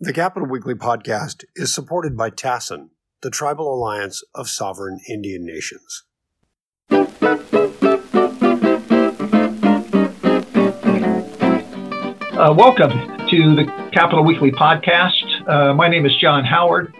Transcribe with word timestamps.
The 0.00 0.12
Capitol 0.12 0.48
Weekly 0.48 0.74
podcast 0.74 1.44
is 1.54 1.72
supported 1.72 2.16
by 2.16 2.28
TASIN, 2.28 2.88
the 3.22 3.30
Tribal 3.30 3.72
Alliance 3.72 4.24
of 4.34 4.48
Sovereign 4.48 4.98
Indian 5.08 5.46
Nations. 5.46 6.02
Uh, 12.32 12.52
welcome 12.58 12.90
to 13.30 13.54
the 13.54 13.90
Capitol 13.92 14.24
Weekly 14.24 14.50
podcast. 14.50 15.48
Uh, 15.48 15.74
my 15.74 15.86
name 15.88 16.04
is 16.04 16.12
John 16.20 16.44
Howard, 16.44 16.92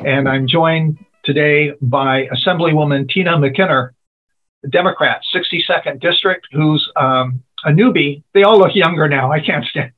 and 0.00 0.28
I'm 0.28 0.46
joined 0.46 0.98
today 1.24 1.72
by 1.80 2.26
Assemblywoman 2.26 3.08
Tina 3.08 3.38
McKinnor, 3.38 3.92
Democrat, 4.70 5.22
62nd 5.34 6.02
District, 6.02 6.46
who's 6.52 6.86
um, 6.96 7.42
a 7.64 7.70
newbie. 7.70 8.22
They 8.34 8.42
all 8.42 8.58
look 8.58 8.74
younger 8.74 9.08
now. 9.08 9.30
I 9.32 9.40
can't 9.40 9.64
stand. 9.64 9.92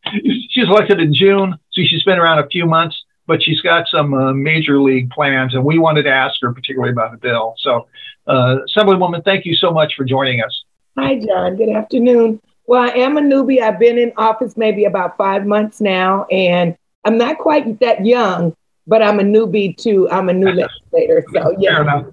She's 0.51 0.69
elected 0.69 1.01
in 1.01 1.15
June, 1.15 1.55
so 1.73 1.83
she's 1.85 2.03
been 2.05 2.19
around 2.19 2.39
a 2.39 2.49
few 2.49 2.67
months, 2.67 2.97
but 3.27 3.43
she's 3.43 3.61
got 3.61 3.89
some 3.89 4.15
uh, 4.15 4.33
major 4.33 4.81
league 4.81 5.11
plans, 5.11 5.55
and 5.55 5.65
we 5.65 5.79
wanted 5.79 6.05
to 6.05 6.11
ask 6.11 6.37
her 6.43 6.53
particularly 6.53 6.93
about 6.93 7.13
the 7.13 7.19
bill. 7.19 7.55
So, 7.59 7.89
uh, 8.27 8.59
Assemblywoman, 8.69 9.25
thank 9.25 9.45
you 9.45 9.55
so 9.55 9.71
much 9.71 9.95
for 9.97 10.05
joining 10.05 10.43
us. 10.43 10.65
Hi, 10.99 11.19
John. 11.19 11.57
Good 11.57 11.71
afternoon. 11.71 12.41
Well, 12.67 12.83
I 12.83 12.89
am 12.99 13.17
a 13.17 13.21
newbie. 13.21 13.61
I've 13.61 13.79
been 13.79 13.99
in 13.99 14.13
office 14.17 14.57
maybe 14.57 14.85
about 14.85 15.17
five 15.17 15.45
months 15.45 15.81
now, 15.81 16.25
and 16.31 16.77
I'm 17.05 17.19
not 17.19 17.39
quite 17.39 17.81
that 17.81 18.07
young, 18.07 18.57
but 18.87 19.03
I'm 19.03 19.21
a 19.21 19.23
newbie 19.23 19.77
too. 19.77 20.09
I'm 20.11 20.29
a 20.29 20.33
new 20.33 20.51
legislator. 20.53 21.25
So, 21.33 21.57
yeah. 21.59 21.75
Fair 21.75 21.83
enough. 21.83 22.07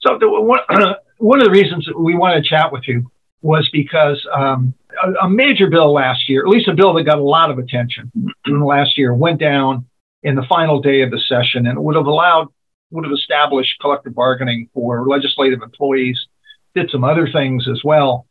so, 0.00 0.18
the, 0.18 0.28
one, 0.28 0.60
one 1.18 1.40
of 1.40 1.44
the 1.44 1.50
reasons 1.50 1.88
we 1.98 2.14
want 2.14 2.42
to 2.42 2.48
chat 2.48 2.72
with 2.72 2.86
you 2.86 3.10
was 3.46 3.68
because 3.72 4.26
um, 4.34 4.74
a, 5.02 5.26
a, 5.26 5.28
major 5.28 5.70
bill 5.70 5.92
last 5.92 6.28
year, 6.28 6.42
at 6.42 6.48
least 6.48 6.68
a 6.68 6.74
bill 6.74 6.92
that 6.94 7.04
got 7.04 7.18
a 7.18 7.22
lot 7.22 7.50
of 7.50 7.58
attention 7.58 8.10
last 8.46 8.98
year, 8.98 9.14
went 9.14 9.38
down 9.40 9.86
in 10.22 10.34
the 10.34 10.44
final 10.48 10.80
day 10.80 11.02
of 11.02 11.10
the 11.10 11.20
session 11.20 11.66
and 11.66 11.82
would 11.82 11.94
have 11.94 12.06
allowed, 12.06 12.48
would 12.90 13.04
have 13.04 13.12
established 13.12 13.78
collective 13.80 14.14
bargaining 14.14 14.68
for 14.74 15.06
legislative 15.06 15.62
employees, 15.62 16.26
did 16.74 16.90
some 16.90 17.04
other 17.04 17.28
things 17.30 17.68
as 17.68 17.80
well. 17.84 18.26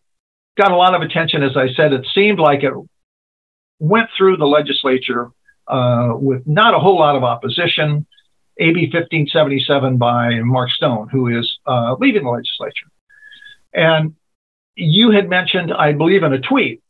Got 0.57 0.71
a 0.71 0.75
lot 0.75 0.93
of 0.93 1.01
attention, 1.01 1.43
as 1.43 1.55
I 1.55 1.73
said. 1.73 1.93
It 1.93 2.05
seemed 2.13 2.39
like 2.39 2.63
it 2.63 2.73
went 3.79 4.09
through 4.17 4.37
the 4.37 4.45
legislature 4.45 5.29
uh, 5.67 6.09
with 6.13 6.45
not 6.45 6.73
a 6.73 6.79
whole 6.79 6.99
lot 6.99 7.15
of 7.15 7.23
opposition. 7.23 8.05
AB 8.57 8.89
1577 8.93 9.97
by 9.97 10.39
Mark 10.39 10.69
Stone, 10.71 11.09
who 11.09 11.27
is 11.27 11.57
uh, 11.65 11.95
leaving 11.99 12.23
the 12.23 12.29
legislature. 12.29 12.87
And 13.73 14.15
you 14.75 15.11
had 15.11 15.29
mentioned, 15.29 15.73
I 15.73 15.93
believe, 15.93 16.23
in 16.23 16.33
a 16.33 16.39
tweet 16.39 16.81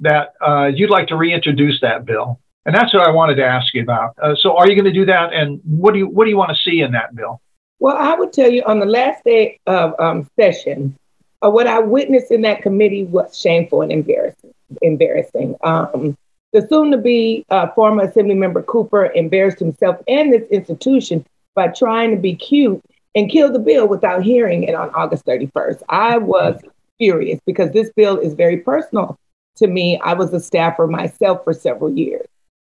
that 0.00 0.34
uh, 0.46 0.66
you'd 0.66 0.90
like 0.90 1.08
to 1.08 1.16
reintroduce 1.16 1.80
that 1.80 2.04
bill, 2.04 2.40
and 2.66 2.74
that's 2.74 2.92
what 2.94 3.06
I 3.06 3.10
wanted 3.10 3.36
to 3.36 3.44
ask 3.44 3.72
you 3.74 3.82
about. 3.82 4.14
Uh, 4.22 4.34
so, 4.34 4.56
are 4.56 4.68
you 4.68 4.74
going 4.74 4.92
to 4.92 4.98
do 4.98 5.06
that, 5.06 5.32
and 5.32 5.60
what 5.64 5.92
do 5.92 5.98
you 5.98 6.08
what 6.08 6.24
do 6.24 6.30
you 6.30 6.36
want 6.36 6.50
to 6.50 6.56
see 6.56 6.80
in 6.80 6.92
that 6.92 7.14
bill? 7.14 7.40
Well, 7.78 7.96
I 7.96 8.14
would 8.14 8.32
tell 8.32 8.50
you 8.50 8.62
on 8.64 8.78
the 8.78 8.86
last 8.86 9.24
day 9.24 9.58
of 9.66 9.98
um, 9.98 10.28
session, 10.38 10.96
uh, 11.44 11.50
what 11.50 11.66
I 11.66 11.80
witnessed 11.80 12.30
in 12.30 12.42
that 12.42 12.62
committee 12.62 13.04
was 13.04 13.36
shameful 13.36 13.82
and 13.82 13.90
embarrassing. 13.90 14.54
Embarrassing. 14.82 15.56
Um, 15.64 16.16
the 16.52 16.66
soon-to-be 16.68 17.46
uh, 17.48 17.68
former 17.72 18.04
Assembly 18.04 18.34
Member 18.34 18.62
Cooper 18.62 19.10
embarrassed 19.14 19.58
himself 19.58 19.96
and 20.06 20.32
this 20.32 20.46
institution 20.50 21.26
by 21.54 21.68
trying 21.68 22.10
to 22.10 22.16
be 22.16 22.34
cute 22.34 22.82
and 23.14 23.30
kill 23.30 23.50
the 23.50 23.58
bill 23.58 23.88
without 23.88 24.22
hearing 24.22 24.62
it 24.62 24.74
on 24.74 24.90
August 24.90 25.24
31st. 25.26 25.82
I 25.88 26.18
was 26.18 26.60
furious 27.02 27.40
because 27.44 27.72
this 27.72 27.90
bill 27.96 28.16
is 28.16 28.34
very 28.34 28.58
personal 28.58 29.18
to 29.56 29.66
me. 29.66 29.98
I 30.04 30.14
was 30.14 30.32
a 30.32 30.38
staffer 30.38 30.86
myself 30.86 31.42
for 31.42 31.52
several 31.52 31.90
years. 31.90 32.24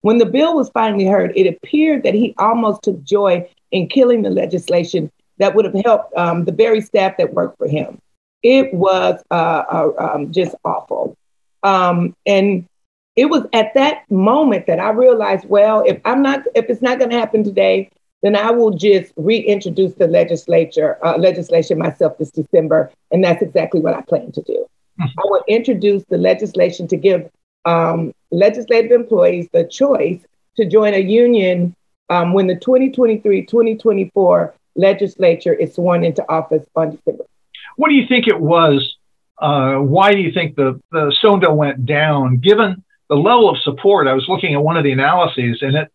When 0.01 0.19
the 0.19 0.27
bill 0.27 0.55
was 0.55 0.69
finally 0.69 1.05
heard, 1.05 1.33
it 1.35 1.47
appeared 1.47 2.03
that 2.03 2.13
he 2.13 2.35
almost 2.37 2.83
took 2.83 3.03
joy 3.03 3.49
in 3.71 3.87
killing 3.87 4.21
the 4.21 4.29
legislation 4.29 5.11
that 5.39 5.55
would 5.55 5.65
have 5.65 5.73
helped 5.83 6.15
um, 6.15 6.45
the 6.45 6.51
very 6.51 6.79
staff 6.79 7.17
that 7.17 7.33
worked 7.33 7.57
for 7.57 7.67
him. 7.67 7.97
It 8.43 8.71
was 8.71 9.19
uh, 9.31 9.63
uh, 9.67 9.91
um, 9.97 10.31
just 10.31 10.53
awful. 10.63 11.17
Um, 11.63 12.15
and 12.27 12.67
it 13.15 13.25
was 13.25 13.47
at 13.51 13.73
that 13.73 14.09
moment 14.11 14.67
that 14.67 14.79
I 14.79 14.91
realized, 14.91 15.49
well, 15.49 15.83
if 15.87 15.99
I'm 16.05 16.21
not, 16.21 16.43
if 16.53 16.69
it's 16.69 16.83
not 16.83 16.99
going 16.99 17.09
to 17.09 17.17
happen 17.17 17.43
today, 17.43 17.89
then 18.21 18.35
I 18.35 18.51
will 18.51 18.71
just 18.71 19.13
reintroduce 19.15 19.93
the 19.93 20.07
legislature 20.07 20.97
uh, 21.05 21.17
legislation 21.17 21.77
myself 21.77 22.17
this 22.17 22.31
December, 22.31 22.91
and 23.11 23.23
that's 23.23 23.41
exactly 23.41 23.79
what 23.79 23.93
I 23.93 24.01
plan 24.01 24.31
to 24.33 24.41
do. 24.41 24.65
Mm-hmm. 24.99 25.19
I 25.19 25.21
will 25.23 25.43
introduce 25.47 26.03
the 26.09 26.17
legislation 26.17 26.87
to 26.89 26.97
give 26.97 27.29
um, 27.65 28.13
legislative 28.31 28.91
employees 28.91 29.47
the 29.53 29.63
choice 29.63 30.19
to 30.57 30.65
join 30.65 30.93
a 30.93 30.99
union 30.99 31.75
um, 32.09 32.33
when 32.33 32.47
the 32.47 32.55
2023-2024 32.55 34.53
legislature 34.75 35.53
is 35.53 35.75
sworn 35.75 36.03
into 36.03 36.27
office 36.29 36.65
on 36.75 36.91
December. 36.91 37.25
What 37.77 37.89
do 37.89 37.95
you 37.95 38.07
think 38.07 38.27
it 38.27 38.39
was? 38.39 38.95
Uh, 39.37 39.75
why 39.75 40.11
do 40.11 40.19
you 40.19 40.33
think 40.33 40.55
the, 40.55 40.81
the 40.91 41.13
Stone 41.19 41.43
went 41.55 41.85
down? 41.85 42.37
Given 42.37 42.83
the 43.07 43.15
level 43.15 43.49
of 43.49 43.57
support, 43.59 44.07
I 44.07 44.13
was 44.13 44.25
looking 44.27 44.53
at 44.53 44.61
one 44.61 44.75
of 44.75 44.83
the 44.83 44.91
analyses, 44.91 45.59
and 45.61 45.75
it 45.75 45.91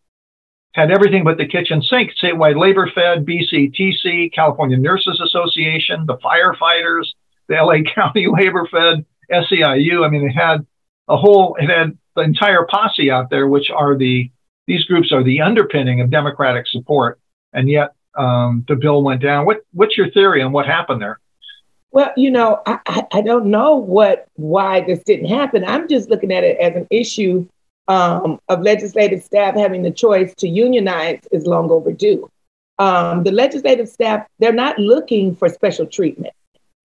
had 0.75 0.91
everything 0.91 1.23
but 1.25 1.39
the 1.39 1.47
kitchen 1.47 1.81
sink. 1.83 2.11
Statewide 2.21 2.61
Labor 2.61 2.91
Fed, 2.95 3.25
BCTC, 3.25 4.33
California 4.35 4.77
Nurses 4.77 5.21
Association, 5.25 6.05
the 6.07 6.19
firefighters, 6.19 7.07
the 7.49 7.55
LA 7.55 7.83
County 7.95 8.27
Labor 8.27 8.69
Fed, 8.71 9.07
SEIU. 9.31 10.05
I 10.05 10.11
mean, 10.11 10.29
it 10.29 10.33
had 10.33 10.67
a 11.09 11.17
whole, 11.17 11.57
it 11.61 11.71
had 11.71 11.97
the 12.17 12.23
entire 12.23 12.67
posse 12.69 13.11
out 13.11 13.31
there, 13.31 13.47
which 13.47 13.71
are 13.71 13.97
the, 13.97 14.31
these 14.67 14.85
groups 14.85 15.13
are 15.13 15.23
the 15.23 15.41
underpinning 15.41 16.01
of 16.01 16.11
Democratic 16.11 16.67
support. 16.67 17.21
And 17.53 17.69
yet 17.69 17.95
um, 18.17 18.65
the 18.67 18.75
bill 18.75 19.03
went 19.05 19.23
down. 19.23 19.47
What, 19.47 19.65
what's 19.73 19.97
your 19.97 20.11
theory 20.11 20.43
on 20.43 20.51
what 20.51 20.67
happened 20.67 21.01
there? 21.01 21.21
Well, 21.93 22.11
you 22.17 22.33
know, 22.33 22.61
I, 22.67 23.07
I 23.13 23.21
don't 23.21 23.47
know 23.47 23.77
what 23.77 24.27
why 24.35 24.81
this 24.81 25.05
didn't 25.05 25.29
happen. 25.29 25.65
I'm 25.65 25.87
just 25.87 26.11
looking 26.11 26.33
at 26.33 26.43
it 26.43 26.59
as 26.59 26.75
an 26.75 26.89
issue 26.91 27.47
um, 27.89 28.41
of 28.49 28.63
legislative 28.63 29.23
staff 29.23 29.55
having 29.55 29.83
the 29.83 29.91
choice 29.91 30.35
to 30.37 30.49
unionize 30.49 31.21
is 31.33 31.47
long 31.47 31.71
overdue. 31.71 32.31
Um, 32.79 33.23
the 33.23 33.31
legislative 33.31 33.89
staff, 33.89 34.27
they're 34.39 34.53
not 34.53 34.79
looking 34.79 35.37
for 35.37 35.49
special 35.49 35.87
treatment. 35.87 36.35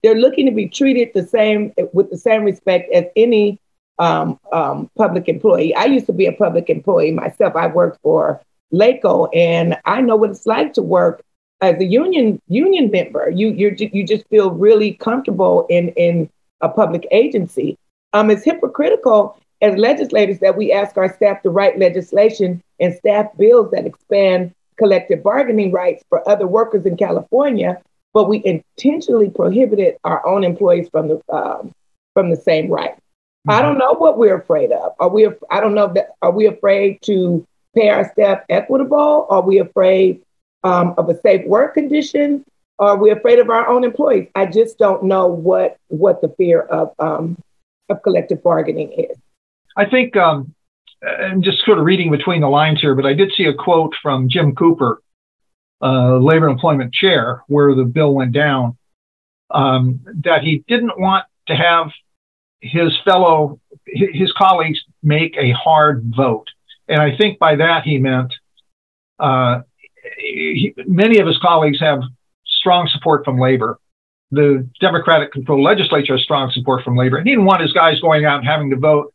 They're 0.03 0.15
looking 0.15 0.47
to 0.47 0.53
be 0.53 0.69
treated 0.69 1.11
the 1.15 1.27
same 1.27 1.73
with 1.93 2.11
the 2.11 2.19
same 2.19 2.45
respect 2.45 2.93
as 2.93 3.05
any 3.17 3.59
um, 3.99 4.39
um 4.53 4.91
public 4.97 5.29
employee. 5.29 5.75
I 5.75 5.87
used 5.87 6.07
to 6.07 6.13
be 6.13 6.27
a 6.27 6.33
public 6.33 6.71
employee 6.71 7.11
myself. 7.11 7.57
I 7.57 7.67
worked 7.67 8.01
for 8.03 8.41
LACOE, 8.73 9.31
and 9.35 9.77
I 9.87 10.01
know 10.01 10.15
what 10.15 10.31
it's 10.31 10.47
like 10.47 10.75
to 10.75 10.83
work 10.83 11.23
as 11.61 11.81
a 11.81 11.85
union 11.85 12.41
union 12.49 12.91
member. 12.91 13.31
You 13.31 13.49
you 13.49 13.75
you 13.79 14.05
just 14.05 14.29
feel 14.29 14.51
really 14.51 14.93
comfortable 14.93 15.67
in 15.69 15.89
in 15.91 16.31
a 16.61 16.69
public 16.69 17.07
agency. 17.11 17.77
Um, 18.13 18.31
it's 18.31 18.45
hypocritical 18.45 19.39
as 19.61 19.77
legislators 19.77 20.39
that 20.41 20.57
we 20.57 20.73
ask 20.73 20.97
our 20.97 21.13
staff 21.15 21.43
to 21.43 21.51
write 21.51 21.79
legislation 21.79 22.63
and 22.81 22.95
staff 22.95 23.27
bills 23.37 23.71
that 23.73 23.87
expand 23.87 24.55
collective 24.79 25.23
bargaining 25.23 25.73
rights 25.73 26.05
for 26.09 26.27
other 26.29 26.47
workers 26.47 26.87
in 26.87 26.97
California, 26.97 27.81
but 28.15 28.29
we 28.29 28.43
intentionally 28.45 29.31
prohibited 29.31 29.97
our 30.05 30.25
own 30.27 30.45
employees 30.45 30.89
from 30.89 31.09
the 31.09 31.21
um, 31.33 31.73
from 32.15 32.31
the 32.31 32.37
same 32.37 32.69
right. 32.69 32.95
Mm-hmm. 32.95 33.51
I 33.51 33.63
don't 33.63 33.79
know 33.79 33.95
what 33.95 34.19
we're 34.19 34.39
afraid 34.39 34.73
of. 34.73 34.93
Are 34.99 35.09
we? 35.09 35.29
I 35.51 35.61
don't 35.61 35.75
know 35.75 35.93
that. 35.95 36.11
Are 36.23 36.31
we 36.31 36.47
afraid 36.47 37.03
to 37.03 37.47
pay 37.75 37.89
our 37.89 38.11
staff 38.13 38.43
equitable? 38.49 39.27
Are 39.29 39.43
we 39.43 39.59
afraid 39.59 40.23
um, 40.65 40.95
of 40.97 41.09
a 41.09 41.21
safe 41.21 41.47
work 41.47 41.75
condition? 41.75 42.45
Are 42.79 42.97
we 42.97 43.11
afraid 43.11 43.41
of 43.41 43.51
our 43.51 43.67
own 43.67 43.83
employees? 43.83 44.29
I 44.37 44.47
just 44.47 44.79
don't 44.79 45.05
know 45.05 45.27
what 45.27 45.77
what 45.89 46.21
the 46.21 46.29
fear 46.29 46.61
of 46.63 46.93
um, 47.01 47.37
of 47.89 48.03
collective 48.03 48.43
bargaining 48.43 48.93
is. 48.93 49.17
I 49.79 49.89
think 49.89 50.17
um, 50.17 50.55
I'm 51.07 51.41
just 51.41 51.65
sort 51.65 51.79
of 51.79 51.85
reading 51.85 52.11
between 52.11 52.41
the 52.41 52.49
lines 52.49 52.81
here, 52.81 52.97
but 52.97 53.07
I 53.07 53.15
did 53.15 53.33
see 53.37 53.45
a 53.45 53.55
quote 53.55 53.95
from 54.03 54.29
Jim 54.29 54.57
Cooper, 54.57 55.01
uh, 55.81 56.19
labor 56.19 56.49
employment 56.49 56.93
chair, 56.93 57.45
where 57.47 57.75
the 57.77 57.85
bill 57.85 58.13
went 58.13 58.33
down, 58.33 58.77
um, 59.51 60.01
that 60.25 60.43
he 60.43 60.65
didn't 60.67 60.99
want 60.99 61.27
to 61.47 61.55
have 61.55 61.93
his 62.61 62.93
fellow, 63.05 63.61
his 63.87 64.33
colleagues 64.37 64.81
make 65.05 65.37
a 65.39 65.53
hard 65.53 66.13
vote. 66.17 66.49
And 66.89 67.01
I 67.01 67.17
think 67.17 67.39
by 67.39 67.55
that 67.55 67.85
he 67.85 67.99
meant 67.99 68.35
uh, 69.21 69.61
he, 70.19 70.75
many 70.87 71.19
of 71.21 71.29
his 71.29 71.39
colleagues 71.39 71.79
have 71.79 72.01
strong 72.45 72.89
support 72.93 73.25
from 73.25 73.39
labor. 73.39 73.79
The 74.33 74.69
Democratic 74.81 75.31
controlled 75.33 75.63
legislature 75.63 76.15
has 76.17 76.25
strong 76.25 76.51
support 76.51 76.83
from 76.83 76.97
labor. 76.97 77.19
And 77.19 77.29
he 77.29 77.33
didn't 77.33 77.47
want 77.47 77.63
his 77.63 77.73
guys 77.73 78.01
going 78.01 78.25
out 78.25 78.41
and 78.41 78.47
having 78.49 78.71
to 78.71 78.77
vote 78.77 79.15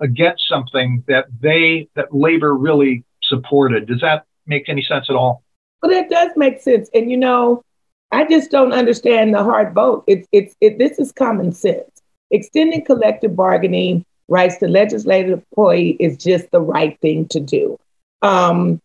against 0.00 0.48
something 0.48 1.04
that 1.08 1.26
they 1.40 1.88
that 1.94 2.14
labor 2.14 2.54
really 2.54 3.04
supported. 3.22 3.86
Does 3.86 4.00
that 4.00 4.24
make 4.46 4.68
any 4.68 4.82
sense 4.82 5.06
at 5.08 5.16
all? 5.16 5.42
Well, 5.82 5.90
that 5.90 6.10
does 6.10 6.30
make 6.36 6.60
sense. 6.60 6.90
And 6.94 7.10
you 7.10 7.16
know, 7.16 7.64
I 8.12 8.24
just 8.24 8.50
don't 8.50 8.72
understand 8.72 9.34
the 9.34 9.42
hard 9.42 9.74
vote. 9.74 10.04
It's 10.06 10.26
it's 10.32 10.54
it, 10.60 10.78
this 10.78 10.98
is 10.98 11.12
common 11.12 11.52
sense. 11.52 12.02
Extending 12.30 12.84
collective 12.84 13.34
bargaining 13.34 14.04
rights 14.28 14.58
to 14.58 14.68
legislative 14.68 15.38
employee 15.38 15.96
is 15.98 16.16
just 16.16 16.50
the 16.50 16.60
right 16.60 16.98
thing 17.00 17.26
to 17.28 17.40
do. 17.40 17.78
Um, 18.22 18.80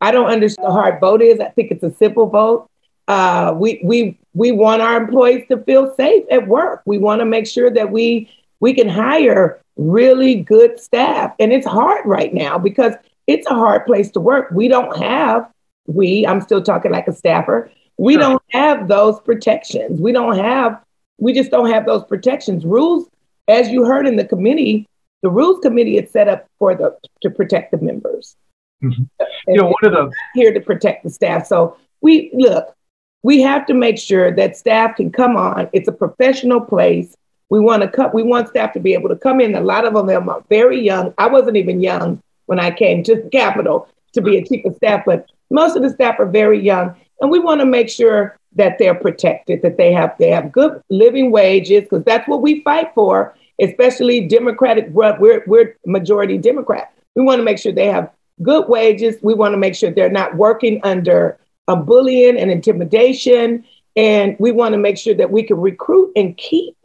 I 0.00 0.10
don't 0.10 0.30
understand 0.30 0.66
the 0.66 0.72
hard 0.72 1.00
vote 1.00 1.22
is. 1.22 1.40
I 1.40 1.48
think 1.50 1.70
it's 1.70 1.82
a 1.82 1.94
simple 1.94 2.26
vote. 2.26 2.68
Uh, 3.08 3.54
we 3.56 3.80
we 3.84 4.18
we 4.34 4.52
want 4.52 4.82
our 4.82 4.96
employees 4.96 5.46
to 5.48 5.58
feel 5.58 5.94
safe 5.94 6.24
at 6.30 6.48
work. 6.48 6.82
We 6.86 6.98
want 6.98 7.20
to 7.20 7.24
make 7.24 7.46
sure 7.46 7.70
that 7.70 7.90
we 7.90 8.30
we 8.60 8.74
can 8.74 8.88
hire 8.88 9.60
really 9.76 10.34
good 10.34 10.80
staff, 10.80 11.34
and 11.38 11.52
it's 11.52 11.66
hard 11.66 12.04
right 12.06 12.32
now 12.32 12.58
because 12.58 12.94
it's 13.26 13.46
a 13.48 13.54
hard 13.54 13.86
place 13.86 14.10
to 14.12 14.20
work. 14.20 14.50
We 14.50 14.68
don't 14.68 14.96
have 14.98 15.50
we. 15.86 16.26
I'm 16.26 16.40
still 16.40 16.62
talking 16.62 16.90
like 16.90 17.08
a 17.08 17.12
staffer. 17.12 17.70
We 17.98 18.14
sure. 18.14 18.22
don't 18.22 18.42
have 18.50 18.88
those 18.88 19.20
protections. 19.20 20.00
We 20.00 20.12
don't 20.12 20.38
have. 20.38 20.82
We 21.18 21.32
just 21.32 21.50
don't 21.50 21.70
have 21.70 21.86
those 21.86 22.04
protections. 22.04 22.64
Rules, 22.64 23.08
as 23.48 23.68
you 23.68 23.84
heard 23.84 24.06
in 24.06 24.16
the 24.16 24.24
committee, 24.24 24.86
the 25.22 25.30
rules 25.30 25.60
committee 25.60 25.96
is 25.96 26.10
set 26.10 26.28
up 26.28 26.46
for 26.58 26.74
the 26.74 26.96
to 27.22 27.30
protect 27.30 27.70
the 27.70 27.78
members. 27.78 28.36
Mm-hmm. 28.82 29.04
You 29.48 29.56
know, 29.56 29.74
one 29.80 29.84
of 29.84 29.92
the 29.92 30.12
here 30.34 30.52
to 30.52 30.60
protect 30.60 31.04
the 31.04 31.10
staff. 31.10 31.46
So 31.46 31.76
we 32.02 32.30
look, 32.34 32.74
we 33.22 33.40
have 33.40 33.66
to 33.66 33.74
make 33.74 33.98
sure 33.98 34.30
that 34.32 34.56
staff 34.56 34.96
can 34.96 35.10
come 35.10 35.36
on. 35.36 35.68
It's 35.72 35.88
a 35.88 35.92
professional 35.92 36.60
place. 36.60 37.16
We 37.48 37.60
want 37.60 37.82
to 37.82 37.88
cut. 37.88 38.14
We 38.14 38.22
want 38.22 38.48
staff 38.48 38.72
to 38.72 38.80
be 38.80 38.94
able 38.94 39.08
to 39.08 39.16
come 39.16 39.40
in. 39.40 39.54
A 39.54 39.60
lot 39.60 39.84
of 39.84 39.94
them 39.94 40.28
are 40.28 40.44
very 40.48 40.80
young. 40.80 41.14
I 41.18 41.28
wasn't 41.28 41.56
even 41.56 41.80
young 41.80 42.22
when 42.46 42.58
I 42.58 42.70
came 42.70 43.02
to 43.04 43.14
the 43.16 43.28
Capitol 43.30 43.88
to 44.12 44.20
be 44.20 44.36
a 44.36 44.44
chief 44.44 44.64
of 44.64 44.76
staff, 44.76 45.04
but 45.06 45.30
most 45.50 45.76
of 45.76 45.82
the 45.82 45.90
staff 45.90 46.18
are 46.18 46.26
very 46.26 46.60
young, 46.60 46.94
and 47.20 47.30
we 47.30 47.38
want 47.38 47.60
to 47.60 47.66
make 47.66 47.88
sure 47.88 48.36
that 48.54 48.78
they're 48.78 48.94
protected, 48.94 49.62
that 49.62 49.76
they 49.76 49.92
have 49.92 50.14
they 50.18 50.30
have 50.30 50.50
good 50.50 50.80
living 50.90 51.30
wages, 51.30 51.82
because 51.82 52.04
that's 52.04 52.26
what 52.26 52.42
we 52.42 52.62
fight 52.62 52.90
for. 52.94 53.34
Especially 53.60 54.26
Democratic, 54.26 54.88
we're 54.90 55.44
we're 55.46 55.76
majority 55.86 56.38
Democrat. 56.38 56.92
We 57.14 57.22
want 57.22 57.38
to 57.38 57.44
make 57.44 57.58
sure 57.58 57.72
they 57.72 57.86
have 57.86 58.10
good 58.42 58.68
wages. 58.68 59.16
We 59.22 59.34
want 59.34 59.52
to 59.52 59.58
make 59.58 59.74
sure 59.74 59.90
they're 59.90 60.10
not 60.10 60.36
working 60.36 60.80
under 60.82 61.38
a 61.68 61.76
bullying 61.76 62.38
and 62.38 62.50
intimidation. 62.50 63.64
And 63.96 64.36
we 64.38 64.52
want 64.52 64.74
to 64.74 64.78
make 64.78 64.98
sure 64.98 65.14
that 65.14 65.30
we 65.30 65.42
can 65.42 65.58
recruit 65.58 66.12
and 66.16 66.36
keep 66.36 66.76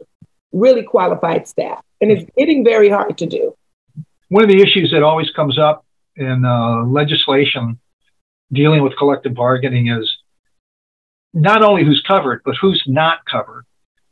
really 0.52 0.82
qualified 0.82 1.48
staff. 1.48 1.82
And 2.00 2.10
it's 2.10 2.30
getting 2.36 2.64
very 2.64 2.88
hard 2.88 3.18
to 3.18 3.26
do. 3.26 3.54
One 4.28 4.42
of 4.42 4.50
the 4.50 4.60
issues 4.60 4.90
that 4.92 5.02
always 5.02 5.30
comes 5.30 5.58
up 5.58 5.84
in 6.16 6.44
uh, 6.44 6.84
legislation 6.84 7.78
dealing 8.52 8.82
with 8.82 8.96
collective 8.96 9.34
bargaining 9.34 9.88
is 9.88 10.10
not 11.32 11.62
only 11.62 11.84
who's 11.84 12.02
covered, 12.06 12.42
but 12.44 12.54
who's 12.60 12.82
not 12.86 13.24
covered. 13.24 13.64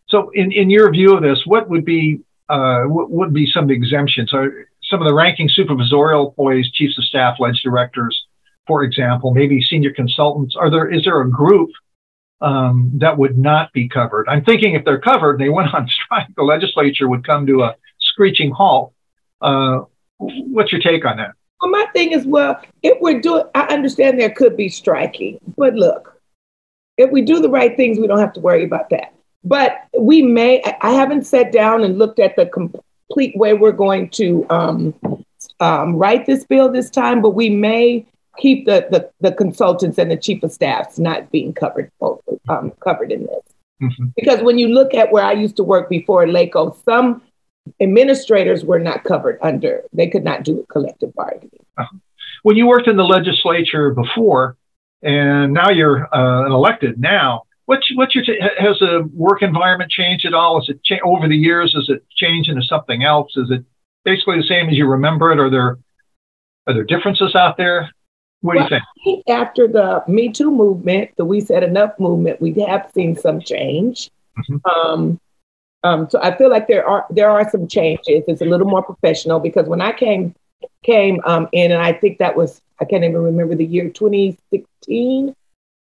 So, 0.08 0.30
in, 0.34 0.50
in 0.52 0.70
your 0.70 0.90
view 0.90 1.14
of 1.14 1.22
this, 1.22 1.42
what 1.44 1.68
would 1.68 1.84
be 1.84 2.20
uh, 2.48 2.82
what 2.82 3.10
would 3.10 3.32
be 3.32 3.46
some 3.46 3.70
exemptions? 3.70 4.32
Are, 4.34 4.66
some 4.90 5.00
of 5.00 5.06
the 5.06 5.14
ranking 5.14 5.48
supervisorial 5.48 6.30
employees, 6.30 6.70
chiefs 6.72 6.98
of 6.98 7.04
staff, 7.04 7.36
ledge 7.38 7.60
directors, 7.62 8.26
for 8.66 8.82
example, 8.82 9.32
maybe 9.32 9.62
senior 9.62 9.92
consultants. 9.92 10.56
Are 10.56 10.70
there 10.70 10.92
is 10.92 11.04
there 11.04 11.20
a 11.20 11.30
group 11.30 11.70
um, 12.40 12.90
that 12.94 13.18
would 13.18 13.38
not 13.38 13.72
be 13.72 13.88
covered? 13.88 14.28
I'm 14.28 14.44
thinking 14.44 14.74
if 14.74 14.84
they're 14.84 15.00
covered 15.00 15.32
and 15.32 15.40
they 15.40 15.48
went 15.48 15.74
on 15.74 15.88
strike, 16.04 16.28
the 16.36 16.42
legislature 16.42 17.08
would 17.08 17.26
come 17.26 17.46
to 17.46 17.62
a 17.62 17.76
screeching 17.98 18.50
halt. 18.50 18.92
Uh, 19.40 19.80
what's 20.18 20.72
your 20.72 20.80
take 20.80 21.04
on 21.04 21.16
that? 21.18 21.32
Well, 21.60 21.70
my 21.70 21.86
thing 21.92 22.12
is, 22.12 22.24
well, 22.24 22.60
if 22.82 22.98
we're 23.00 23.20
doing, 23.20 23.44
I 23.54 23.62
understand 23.66 24.18
there 24.18 24.30
could 24.30 24.56
be 24.56 24.68
striking, 24.68 25.38
but 25.56 25.74
look, 25.74 26.20
if 26.96 27.10
we 27.10 27.22
do 27.22 27.40
the 27.40 27.50
right 27.50 27.76
things, 27.76 27.98
we 27.98 28.06
don't 28.06 28.18
have 28.18 28.32
to 28.34 28.40
worry 28.40 28.64
about 28.64 28.90
that. 28.90 29.14
But 29.44 29.84
we 29.98 30.22
may, 30.22 30.62
I 30.80 30.92
haven't 30.92 31.26
sat 31.26 31.52
down 31.52 31.82
and 31.82 31.98
looked 31.98 32.18
at 32.18 32.36
the 32.36 32.46
complete 32.46 33.36
way 33.36 33.54
we're 33.54 33.72
going 33.72 34.10
to 34.10 34.46
um, 34.50 34.94
um, 35.60 35.96
write 35.96 36.26
this 36.26 36.44
bill 36.44 36.70
this 36.70 36.90
time, 36.90 37.22
but 37.22 37.30
we 37.30 37.48
may 37.50 38.06
keep 38.40 38.66
the, 38.66 38.86
the, 38.90 39.10
the 39.20 39.32
consultants 39.32 39.98
and 39.98 40.10
the 40.10 40.16
chief 40.16 40.42
of 40.42 40.52
staffs 40.52 40.98
not 40.98 41.30
being 41.30 41.52
covered 41.52 41.90
um, 42.48 42.72
covered 42.80 43.12
in 43.12 43.26
this. 43.26 43.44
Mm-hmm. 43.82 44.06
Because 44.16 44.42
when 44.42 44.58
you 44.58 44.68
look 44.68 44.94
at 44.94 45.12
where 45.12 45.24
I 45.24 45.32
used 45.32 45.56
to 45.56 45.64
work 45.64 45.88
before 45.88 46.26
LACOE, 46.26 46.76
some 46.84 47.22
administrators 47.80 48.64
were 48.64 48.78
not 48.78 49.04
covered 49.04 49.38
under, 49.42 49.82
they 49.92 50.08
could 50.08 50.24
not 50.24 50.44
do 50.44 50.66
collective 50.70 51.14
bargaining. 51.14 51.64
Uh-huh. 51.78 51.98
When 52.42 52.56
you 52.56 52.66
worked 52.66 52.88
in 52.88 52.96
the 52.96 53.04
legislature 53.04 53.90
before, 53.90 54.56
and 55.02 55.52
now 55.52 55.70
you're 55.70 56.14
uh, 56.14 56.46
elected 56.46 57.00
now, 57.00 57.44
What's 57.70 57.88
what's 57.94 58.16
your 58.16 58.24
t- 58.24 58.36
has 58.58 58.80
the 58.80 59.08
work 59.14 59.42
environment 59.42 59.92
changed 59.92 60.26
at 60.26 60.34
all? 60.34 60.60
Is 60.60 60.68
it 60.68 60.82
cha- 60.82 61.04
over 61.04 61.28
the 61.28 61.36
years? 61.36 61.72
Has 61.76 61.88
it 61.88 62.04
changed 62.16 62.50
into 62.50 62.64
something 62.64 63.04
else? 63.04 63.30
Is 63.36 63.48
it 63.48 63.64
basically 64.04 64.38
the 64.38 64.48
same 64.48 64.68
as 64.68 64.74
you 64.74 64.88
remember 64.88 65.30
it? 65.30 65.38
Are 65.38 65.48
there 65.48 65.78
are 66.66 66.74
there 66.74 66.82
differences 66.82 67.36
out 67.36 67.56
there? 67.56 67.94
What 68.42 68.56
well, 68.56 68.68
do 68.68 68.74
you 68.74 68.80
think? 69.04 69.24
After 69.28 69.68
the 69.68 70.02
Me 70.08 70.30
Too 70.32 70.50
movement, 70.50 71.10
the 71.16 71.24
We 71.24 71.40
Said 71.40 71.62
Enough 71.62 71.98
movement, 71.98 72.40
we 72.40 72.52
have 72.60 72.90
seen 72.94 73.16
some 73.16 73.40
change. 73.40 74.10
Mm-hmm. 74.38 74.70
Um, 74.70 75.20
um, 75.82 76.08
so 76.10 76.20
I 76.22 76.36
feel 76.36 76.50
like 76.50 76.68
there 76.68 76.86
are 76.86 77.06
there 77.10 77.30
are 77.30 77.48
some 77.50 77.66
changes. 77.66 78.24
It's 78.28 78.42
a 78.42 78.46
little 78.46 78.68
more 78.68 78.82
professional 78.82 79.40
because 79.40 79.66
when 79.66 79.80
I 79.80 79.92
came 79.92 80.34
came 80.82 81.20
um, 81.24 81.48
in, 81.52 81.72
and 81.72 81.82
I 81.82 81.92
think 81.92 82.18
that 82.18 82.36
was 82.36 82.60
I 82.80 82.84
can't 82.84 83.04
even 83.04 83.18
remember 83.18 83.54
the 83.54 83.64
year 83.64 83.88
2016. 83.88 85.34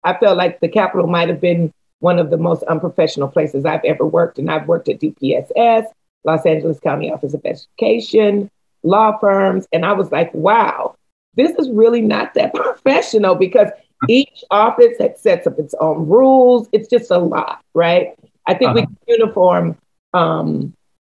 I 0.03 0.13
felt 0.17 0.37
like 0.37 0.59
the 0.59 0.67
Capitol 0.67 1.07
might 1.07 1.29
have 1.29 1.41
been 1.41 1.73
one 1.99 2.19
of 2.19 2.29
the 2.29 2.37
most 2.37 2.63
unprofessional 2.63 3.27
places 3.27 3.65
I've 3.65 3.83
ever 3.83 4.05
worked. 4.05 4.37
And 4.37 4.49
I've 4.49 4.67
worked 4.67 4.89
at 4.89 4.99
DPSS, 4.99 5.85
Los 6.23 6.45
Angeles 6.45 6.79
County 6.79 7.11
Office 7.11 7.33
of 7.33 7.41
Education, 7.43 8.51
law 8.83 9.17
firms. 9.17 9.67
And 9.73 9.85
I 9.85 9.93
was 9.93 10.11
like, 10.11 10.33
wow, 10.33 10.95
this 11.35 11.51
is 11.57 11.69
really 11.69 12.01
not 12.01 12.33
that 12.33 12.53
professional 12.55 13.35
because 13.35 13.69
each 14.07 14.43
office 14.51 14.97
had 14.99 15.17
sets 15.17 15.47
up 15.47 15.57
its 15.59 15.73
own 15.79 16.07
rules. 16.07 16.67
It's 16.71 16.89
just 16.89 17.11
a 17.11 17.17
lot, 17.17 17.63
right? 17.73 18.13
I 18.47 18.53
think 18.53 18.71
uh-huh. 18.71 18.85
we 19.07 19.13
uniform 19.13 19.77
um, 20.13 20.73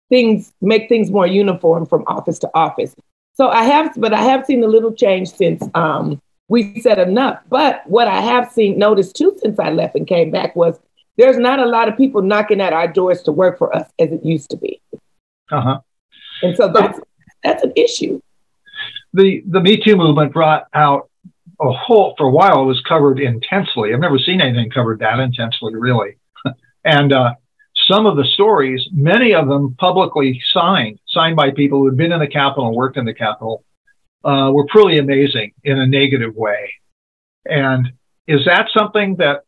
things, 0.10 0.54
make 0.62 0.89
things 0.89 1.12
more 1.12 1.27
uniform 1.27 1.86
from 1.86 2.04
office 2.07 2.39
to 2.39 2.50
office. 2.54 2.95
So 3.36 3.50
I 3.50 3.63
have, 3.63 3.94
but 3.98 4.13
I 4.13 4.21
have 4.21 4.45
seen 4.45 4.63
a 4.63 4.68
little 4.68 4.92
change 4.92 5.31
since 5.31 5.63
um, 5.74 6.22
we 6.50 6.81
said 6.81 7.00
enough. 7.00 7.39
But 7.50 7.83
what 7.88 8.07
I 8.07 8.19
have 8.19 8.51
seen, 8.51 8.77
noticed 8.77 9.15
too, 9.15 9.38
since 9.42 9.60
I 9.60 9.69
left 9.69 9.95
and 9.95 10.07
came 10.07 10.31
back 10.31 10.56
was 10.56 10.80
there's 11.18 11.38
not 11.38 11.60
a 11.60 11.65
lot 11.65 11.88
of 11.88 11.95
people 11.95 12.22
knocking 12.22 12.62
at 12.62 12.74
our 12.74 12.88
doors 12.88 13.22
to 13.24 13.31
work 13.31 13.57
for 13.57 13.74
us 13.75 13.89
as 14.00 14.12
it 14.12 14.25
used 14.25 14.50
to 14.50 14.57
be. 14.57 14.81
Uh-huh. 15.51 15.80
And 16.42 16.56
so 16.56 16.72
that's 16.72 17.00
that's 17.44 17.63
an 17.63 17.74
issue. 17.75 18.22
The 19.14 19.44
the 19.48 19.60
Me 19.60 19.82
Too 19.84 19.96
movement 19.96 20.34
brought 20.34 20.68
out 20.74 21.10
a 21.62 21.72
whole 21.72 22.16
for 22.18 22.28
a 22.28 22.32
while 22.32 22.62
it 22.62 22.66
was 22.66 22.82
covered 22.88 23.20
intensely. 23.20 23.94
I've 23.94 24.00
never 24.00 24.18
seen 24.18 24.42
anything 24.42 24.70
covered 24.70 25.00
that 25.00 25.20
intensely, 25.20 25.75
really. 25.75 26.18
and 26.86 27.12
uh, 27.12 27.34
some 27.89 28.06
of 28.06 28.16
the 28.16 28.24
stories, 28.24 28.88
many 28.92 29.34
of 29.34 29.48
them 29.48 29.75
publicly 29.78 30.42
signed, 30.54 31.00
signed 31.08 31.36
by 31.36 31.51
people 31.51 31.80
who 31.80 31.88
had 31.88 31.98
been 31.98 32.12
in 32.12 32.20
the 32.20 32.28
Capitol, 32.28 32.75
worked 32.75 32.98
in 32.98 33.06
the 33.06 33.13
Capitol, 33.13 33.63
uh, 34.24 34.51
were 34.54 34.68
pretty 34.68 35.00
amazing 35.00 35.51
in 35.63 35.80
a 35.80 35.88
negative 35.88 36.36
way. 36.36 36.74
And 37.46 37.92
is 38.28 38.46
that 38.46 38.70
something 38.78 39.16
that 39.18 39.44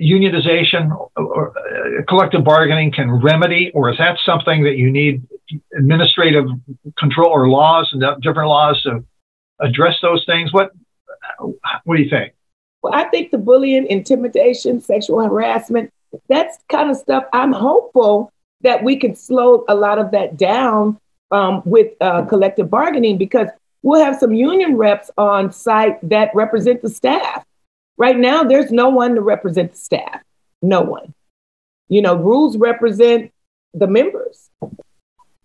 unionization 0.00 0.90
or 1.16 1.52
uh, 1.56 2.02
collective 2.08 2.44
bargaining 2.44 2.92
can 2.92 3.10
remedy, 3.10 3.70
or 3.74 3.90
is 3.90 3.98
that 3.98 4.18
something 4.24 4.64
that 4.64 4.76
you 4.76 4.90
need 4.90 5.26
administrative 5.76 6.46
control 6.98 7.30
or 7.30 7.48
laws 7.48 7.88
and 7.92 8.02
different 8.22 8.48
laws 8.48 8.82
to 8.82 9.04
address 9.60 9.96
those 10.02 10.24
things? 10.26 10.52
What 10.52 10.72
what 11.84 11.96
do 11.96 12.02
you 12.02 12.10
think? 12.10 12.34
Well, 12.82 12.94
I 12.94 13.04
think 13.04 13.30
the 13.30 13.38
bullying, 13.38 13.86
intimidation, 13.86 14.80
sexual 14.80 15.20
harassment, 15.20 15.92
that's 16.28 16.58
kind 16.70 16.90
of 16.90 16.96
stuff. 16.96 17.24
I'm 17.32 17.52
hopeful 17.52 18.32
that 18.60 18.84
we 18.84 18.96
can 18.96 19.14
slow 19.14 19.64
a 19.68 19.74
lot 19.74 19.98
of 19.98 20.10
that 20.12 20.36
down 20.36 20.98
um, 21.30 21.62
with 21.64 21.92
uh, 22.00 22.24
collective 22.26 22.70
bargaining 22.70 23.18
because 23.18 23.48
we'll 23.82 24.04
have 24.04 24.18
some 24.18 24.32
union 24.32 24.76
reps 24.76 25.10
on 25.16 25.52
site 25.52 25.96
that 26.08 26.30
represent 26.34 26.82
the 26.82 26.88
staff. 26.88 27.44
Right 27.96 28.18
now, 28.18 28.44
there's 28.44 28.70
no 28.70 28.88
one 28.90 29.14
to 29.14 29.20
represent 29.20 29.72
the 29.72 29.78
staff. 29.78 30.22
No 30.62 30.82
one. 30.82 31.14
You 31.88 32.02
know, 32.02 32.16
rules 32.16 32.56
represent 32.56 33.32
the 33.74 33.86
members. 33.86 34.50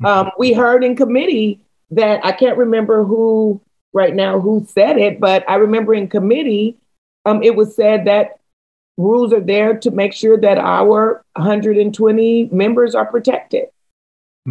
Um, 0.03 0.31
we 0.37 0.53
heard 0.53 0.83
in 0.83 0.95
committee 0.95 1.59
that 1.91 2.25
I 2.25 2.31
can't 2.31 2.57
remember 2.57 3.03
who 3.03 3.61
right 3.93 4.15
now 4.15 4.39
who 4.39 4.65
said 4.67 4.97
it, 4.97 5.19
but 5.19 5.47
I 5.49 5.55
remember 5.55 5.93
in 5.93 6.07
committee 6.07 6.77
um, 7.25 7.43
it 7.43 7.55
was 7.55 7.75
said 7.75 8.05
that 8.05 8.39
rules 8.97 9.33
are 9.33 9.41
there 9.41 9.77
to 9.77 9.91
make 9.91 10.13
sure 10.13 10.37
that 10.39 10.57
our 10.57 11.23
120 11.35 12.49
members 12.51 12.95
are 12.95 13.05
protected. 13.05 13.65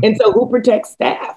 And 0.02 0.16
so, 0.16 0.30
who 0.30 0.48
protects 0.48 0.90
staff? 0.90 1.36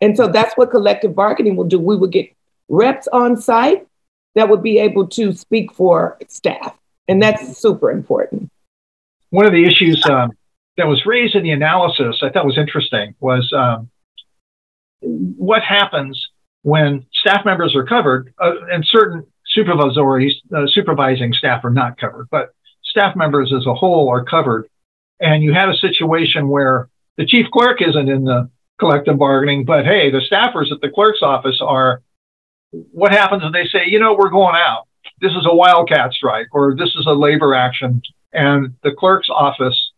And 0.00 0.16
so 0.16 0.26
that's 0.26 0.56
what 0.56 0.72
collective 0.72 1.14
bargaining 1.14 1.54
will 1.54 1.64
do. 1.64 1.78
We 1.78 1.96
will 1.96 2.08
get 2.08 2.34
reps 2.68 3.06
on 3.12 3.36
site 3.36 3.86
that 4.34 4.48
would 4.48 4.62
be 4.62 4.78
able 4.78 5.06
to 5.08 5.32
speak 5.32 5.72
for 5.72 6.18
staff. 6.28 6.76
And 7.08 7.22
that's 7.22 7.58
super 7.58 7.90
important. 7.90 8.50
One 9.30 9.46
of 9.46 9.52
the 9.52 9.64
issues 9.64 10.04
um, 10.06 10.32
that 10.76 10.86
was 10.86 11.04
raised 11.06 11.34
in 11.34 11.42
the 11.42 11.50
analysis 11.50 12.20
I 12.22 12.30
thought 12.30 12.46
was 12.46 12.58
interesting 12.58 13.14
was 13.20 13.52
um, 13.52 13.90
what 15.00 15.62
happens 15.62 16.28
when 16.62 17.04
staff 17.12 17.44
members 17.44 17.74
are 17.74 17.84
covered, 17.84 18.32
uh, 18.38 18.52
and 18.70 18.84
certain 18.86 19.26
supervisory 19.46 20.40
uh, 20.54 20.66
supervising 20.66 21.32
staff 21.32 21.64
are 21.64 21.70
not 21.70 21.98
covered, 21.98 22.28
but 22.30 22.54
staff 22.84 23.16
members 23.16 23.52
as 23.52 23.66
a 23.66 23.74
whole 23.74 24.08
are 24.08 24.24
covered. 24.24 24.68
And 25.20 25.42
you 25.42 25.52
have 25.52 25.68
a 25.68 25.76
situation 25.76 26.48
where 26.48 26.88
the 27.16 27.26
chief 27.26 27.46
clerk 27.52 27.82
isn't 27.82 28.08
in 28.08 28.24
the 28.24 28.48
collective 28.78 29.18
bargaining, 29.18 29.64
but 29.64 29.84
hey, 29.84 30.10
the 30.10 30.20
staffers 30.20 30.72
at 30.72 30.80
the 30.80 30.90
clerk's 30.90 31.22
office 31.22 31.60
are. 31.60 32.02
What 32.72 33.12
happens 33.12 33.42
if 33.44 33.52
they 33.52 33.66
say, 33.66 33.86
you 33.86 34.00
know, 34.00 34.14
we're 34.14 34.30
going 34.30 34.56
out? 34.56 34.86
This 35.20 35.32
is 35.32 35.46
a 35.48 35.54
wildcat 35.54 36.12
strike, 36.12 36.48
or 36.52 36.74
this 36.74 36.94
is 36.96 37.06
a 37.06 37.12
labor 37.12 37.54
action, 37.54 38.02
and 38.32 38.74
the 38.82 38.92
clerk's 38.92 39.28
office 39.30 39.92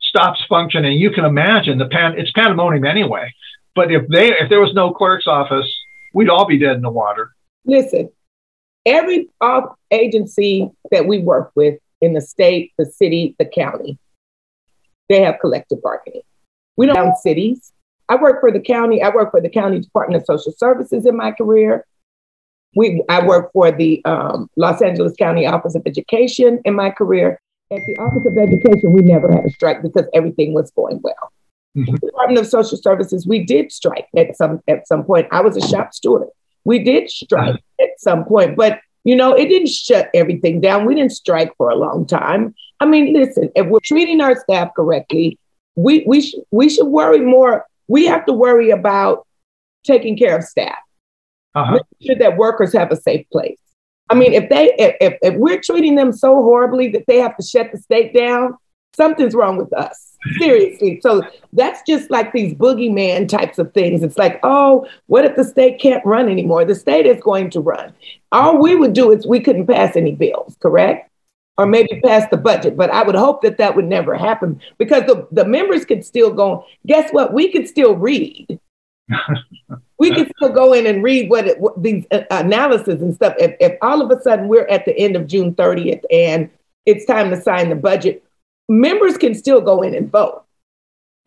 stops 0.00 0.42
functioning. 0.48 0.98
You 0.98 1.10
can 1.10 1.24
imagine 1.24 1.78
the 1.78 1.88
pan. 1.88 2.18
It's 2.18 2.30
pandemonium 2.32 2.84
anyway. 2.84 3.34
But 3.74 3.90
if 3.90 4.06
they, 4.08 4.28
if 4.28 4.48
there 4.48 4.60
was 4.60 4.72
no 4.72 4.92
clerk's 4.92 5.26
office, 5.26 5.70
we'd 6.12 6.28
all 6.28 6.46
be 6.46 6.58
dead 6.58 6.76
in 6.76 6.82
the 6.82 6.90
water. 6.90 7.34
Listen, 7.64 8.10
every 8.86 9.28
agency 9.90 10.70
that 10.92 11.06
we 11.06 11.18
work 11.18 11.50
with 11.56 11.80
in 12.00 12.12
the 12.12 12.20
state, 12.20 12.72
the 12.78 12.86
city, 12.86 13.34
the 13.38 13.44
county, 13.44 13.98
they 15.08 15.22
have 15.22 15.40
collective 15.40 15.82
bargaining. 15.82 16.22
We 16.76 16.86
don't 16.86 16.96
have 16.96 17.16
cities. 17.16 17.72
I 18.08 18.16
work 18.16 18.40
for 18.40 18.52
the 18.52 18.60
county. 18.60 19.02
I 19.02 19.08
work 19.08 19.30
for 19.30 19.40
the 19.40 19.48
county 19.48 19.80
Department 19.80 20.20
of 20.20 20.26
Social 20.26 20.52
Services 20.52 21.06
in 21.06 21.16
my 21.16 21.32
career. 21.32 21.84
We, 22.76 23.02
I 23.08 23.24
work 23.24 23.52
for 23.52 23.70
the 23.70 24.04
um, 24.04 24.50
Los 24.56 24.82
Angeles 24.82 25.14
County 25.18 25.46
Office 25.46 25.74
of 25.74 25.82
Education 25.86 26.60
in 26.64 26.74
my 26.74 26.90
career. 26.90 27.40
At 27.72 27.80
the 27.86 27.96
Office 27.98 28.26
of 28.26 28.36
Education, 28.36 28.92
we 28.92 29.00
never 29.02 29.32
had 29.32 29.44
a 29.46 29.50
strike 29.50 29.82
because 29.82 30.06
everything 30.12 30.52
was 30.52 30.70
going 30.72 31.00
well. 31.02 31.32
Mm-hmm. 31.76 31.94
Department 31.94 32.38
of 32.38 32.46
Social 32.46 32.78
Services, 32.78 33.26
we 33.26 33.42
did 33.44 33.72
strike 33.72 34.06
at 34.16 34.36
some 34.36 34.60
at 34.68 34.86
some 34.86 35.02
point. 35.02 35.26
I 35.32 35.40
was 35.40 35.56
a 35.56 35.66
shop 35.66 35.92
steward. 35.92 36.28
We 36.64 36.78
did 36.78 37.10
strike 37.10 37.60
at 37.80 37.88
some 37.98 38.24
point, 38.24 38.56
but 38.56 38.80
you 39.02 39.16
know, 39.16 39.34
it 39.34 39.48
didn't 39.48 39.68
shut 39.68 40.08
everything 40.14 40.60
down. 40.60 40.86
We 40.86 40.94
didn't 40.94 41.12
strike 41.12 41.52
for 41.56 41.68
a 41.70 41.74
long 41.74 42.06
time. 42.06 42.54
I 42.80 42.86
mean, 42.86 43.12
listen, 43.12 43.50
if 43.54 43.66
we're 43.66 43.80
treating 43.80 44.20
our 44.20 44.38
staff 44.38 44.70
correctly, 44.74 45.38
we 45.74 46.04
we 46.06 46.22
sh- 46.22 46.36
we 46.50 46.68
should 46.68 46.86
worry 46.86 47.20
more. 47.20 47.66
We 47.88 48.06
have 48.06 48.24
to 48.26 48.32
worry 48.32 48.70
about 48.70 49.26
taking 49.84 50.16
care 50.16 50.36
of 50.36 50.44
staff, 50.44 50.78
uh-huh. 51.54 51.72
making 51.72 52.06
sure 52.06 52.16
that 52.16 52.36
workers 52.36 52.72
have 52.72 52.90
a 52.90 52.96
safe 52.96 53.26
place. 53.30 53.58
I 54.10 54.14
mean, 54.14 54.34
if 54.34 54.48
they 54.48 54.74
if, 54.78 54.96
if, 55.00 55.18
if 55.22 55.34
we're 55.36 55.60
treating 55.60 55.94
them 55.94 56.12
so 56.12 56.42
horribly 56.42 56.88
that 56.88 57.04
they 57.06 57.18
have 57.18 57.36
to 57.36 57.42
shut 57.42 57.72
the 57.72 57.78
state 57.78 58.12
down, 58.14 58.56
something's 58.94 59.34
wrong 59.34 59.56
with 59.56 59.72
us. 59.72 60.16
Seriously. 60.38 61.00
So 61.02 61.22
that's 61.52 61.82
just 61.86 62.10
like 62.10 62.32
these 62.32 62.54
boogeyman 62.54 63.28
types 63.28 63.58
of 63.58 63.72
things. 63.74 64.02
It's 64.02 64.16
like, 64.16 64.40
oh, 64.42 64.86
what 65.06 65.24
if 65.24 65.36
the 65.36 65.44
state 65.44 65.80
can't 65.80 66.04
run 66.04 66.28
anymore? 66.28 66.64
The 66.64 66.74
state 66.74 67.06
is 67.06 67.20
going 67.22 67.50
to 67.50 67.60
run. 67.60 67.92
All 68.32 68.60
we 68.60 68.74
would 68.74 68.94
do 68.94 69.10
is 69.12 69.26
we 69.26 69.40
couldn't 69.40 69.66
pass 69.66 69.96
any 69.96 70.12
bills, 70.12 70.56
correct? 70.60 71.10
Or 71.56 71.66
maybe 71.66 72.00
pass 72.02 72.28
the 72.30 72.36
budget. 72.36 72.76
But 72.76 72.90
I 72.90 73.02
would 73.02 73.14
hope 73.14 73.42
that 73.42 73.58
that 73.58 73.76
would 73.76 73.84
never 73.84 74.16
happen 74.16 74.60
because 74.78 75.04
the, 75.04 75.28
the 75.30 75.44
members 75.44 75.84
could 75.84 76.04
still 76.04 76.32
go. 76.32 76.64
Guess 76.86 77.12
what? 77.12 77.32
We 77.32 77.52
could 77.52 77.68
still 77.68 77.94
read. 77.94 78.58
We 79.98 80.10
can 80.10 80.30
still 80.36 80.50
go 80.50 80.72
in 80.72 80.86
and 80.86 81.02
read 81.02 81.30
what, 81.30 81.46
it, 81.46 81.60
what 81.60 81.80
these 81.82 82.04
uh, 82.10 82.22
analysis 82.30 83.00
and 83.00 83.14
stuff. 83.14 83.34
If, 83.38 83.56
if 83.60 83.78
all 83.82 84.00
of 84.02 84.10
a 84.16 84.20
sudden 84.22 84.48
we're 84.48 84.66
at 84.66 84.84
the 84.84 84.96
end 84.96 85.16
of 85.16 85.26
June 85.26 85.54
30th 85.54 86.02
and 86.10 86.50
it's 86.86 87.04
time 87.04 87.30
to 87.30 87.40
sign 87.40 87.68
the 87.68 87.76
budget, 87.76 88.24
members 88.68 89.16
can 89.16 89.34
still 89.34 89.60
go 89.60 89.82
in 89.82 89.94
and 89.94 90.10
vote. 90.10 90.44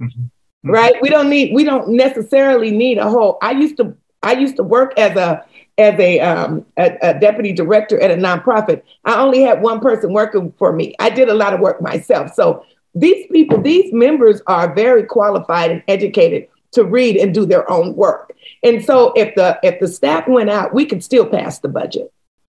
Mm-hmm. 0.02 0.22
mm-hmm. 0.22 0.72
Right? 0.72 0.96
We 1.02 1.10
don't 1.10 1.30
need 1.30 1.54
we 1.54 1.64
don't 1.64 1.90
necessarily 1.90 2.72
need 2.72 2.98
a 2.98 3.10
whole 3.10 3.38
I 3.42 3.52
used 3.52 3.78
to 3.78 3.96
I 4.24 4.34
used 4.34 4.58
to 4.58 4.64
work 4.64 4.98
as 4.98 5.16
a 5.16 5.46
as 5.78 6.00
a, 6.00 6.20
um, 6.22 6.66
a, 6.78 6.98
a, 7.04 7.20
deputy 7.20 7.54
director 7.54 8.00
at 8.00 8.10
a 8.10 8.16
nonprofit. 8.16 8.82
I 9.06 9.22
only 9.22 9.42
had 9.42 9.62
one 9.62 9.80
person 9.80 10.12
working 10.12 10.52
for 10.58 10.74
me. 10.74 10.96
I 11.00 11.12
did 11.12 11.30
a 11.30 11.36
lot 11.36 11.54
of 11.54 11.60
work 11.60 11.84
myself. 11.84 12.34
So 12.34 12.66
these 12.96 13.28
people, 13.32 13.62
these 13.62 13.94
members 13.94 14.42
are 14.48 14.74
very 14.74 15.04
qualified 15.04 15.70
and 15.70 15.84
educated 15.88 16.48
to 16.74 16.84
read 16.84 17.18
and 17.18 17.34
do 17.34 17.46
their 17.46 17.70
own 17.72 17.96
work. 17.96 18.34
And 18.64 18.84
so 18.84 19.14
if 19.16 19.36
the 19.36 19.60
if 19.64 19.80
the 19.80 19.88
staff 19.88 20.28
went 20.28 20.50
out, 20.50 20.74
we 20.74 20.86
could 20.86 21.04
still 21.04 21.26
pass 21.26 21.60
the 21.60 21.70
budget 21.70 22.12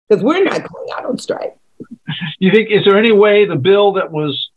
because 0.08 0.24
we're 0.24 0.44
not 0.44 0.68
going 0.68 0.89
out 0.96 1.06
on 1.06 1.18
strike. 1.18 1.58
You 2.39 2.51
think 2.51 2.70
is 2.72 2.84
there 2.84 2.98
any 2.98 3.12
way 3.12 3.46
the 3.46 3.56
bill 3.56 3.94
that 3.94 4.12
was 4.12 4.50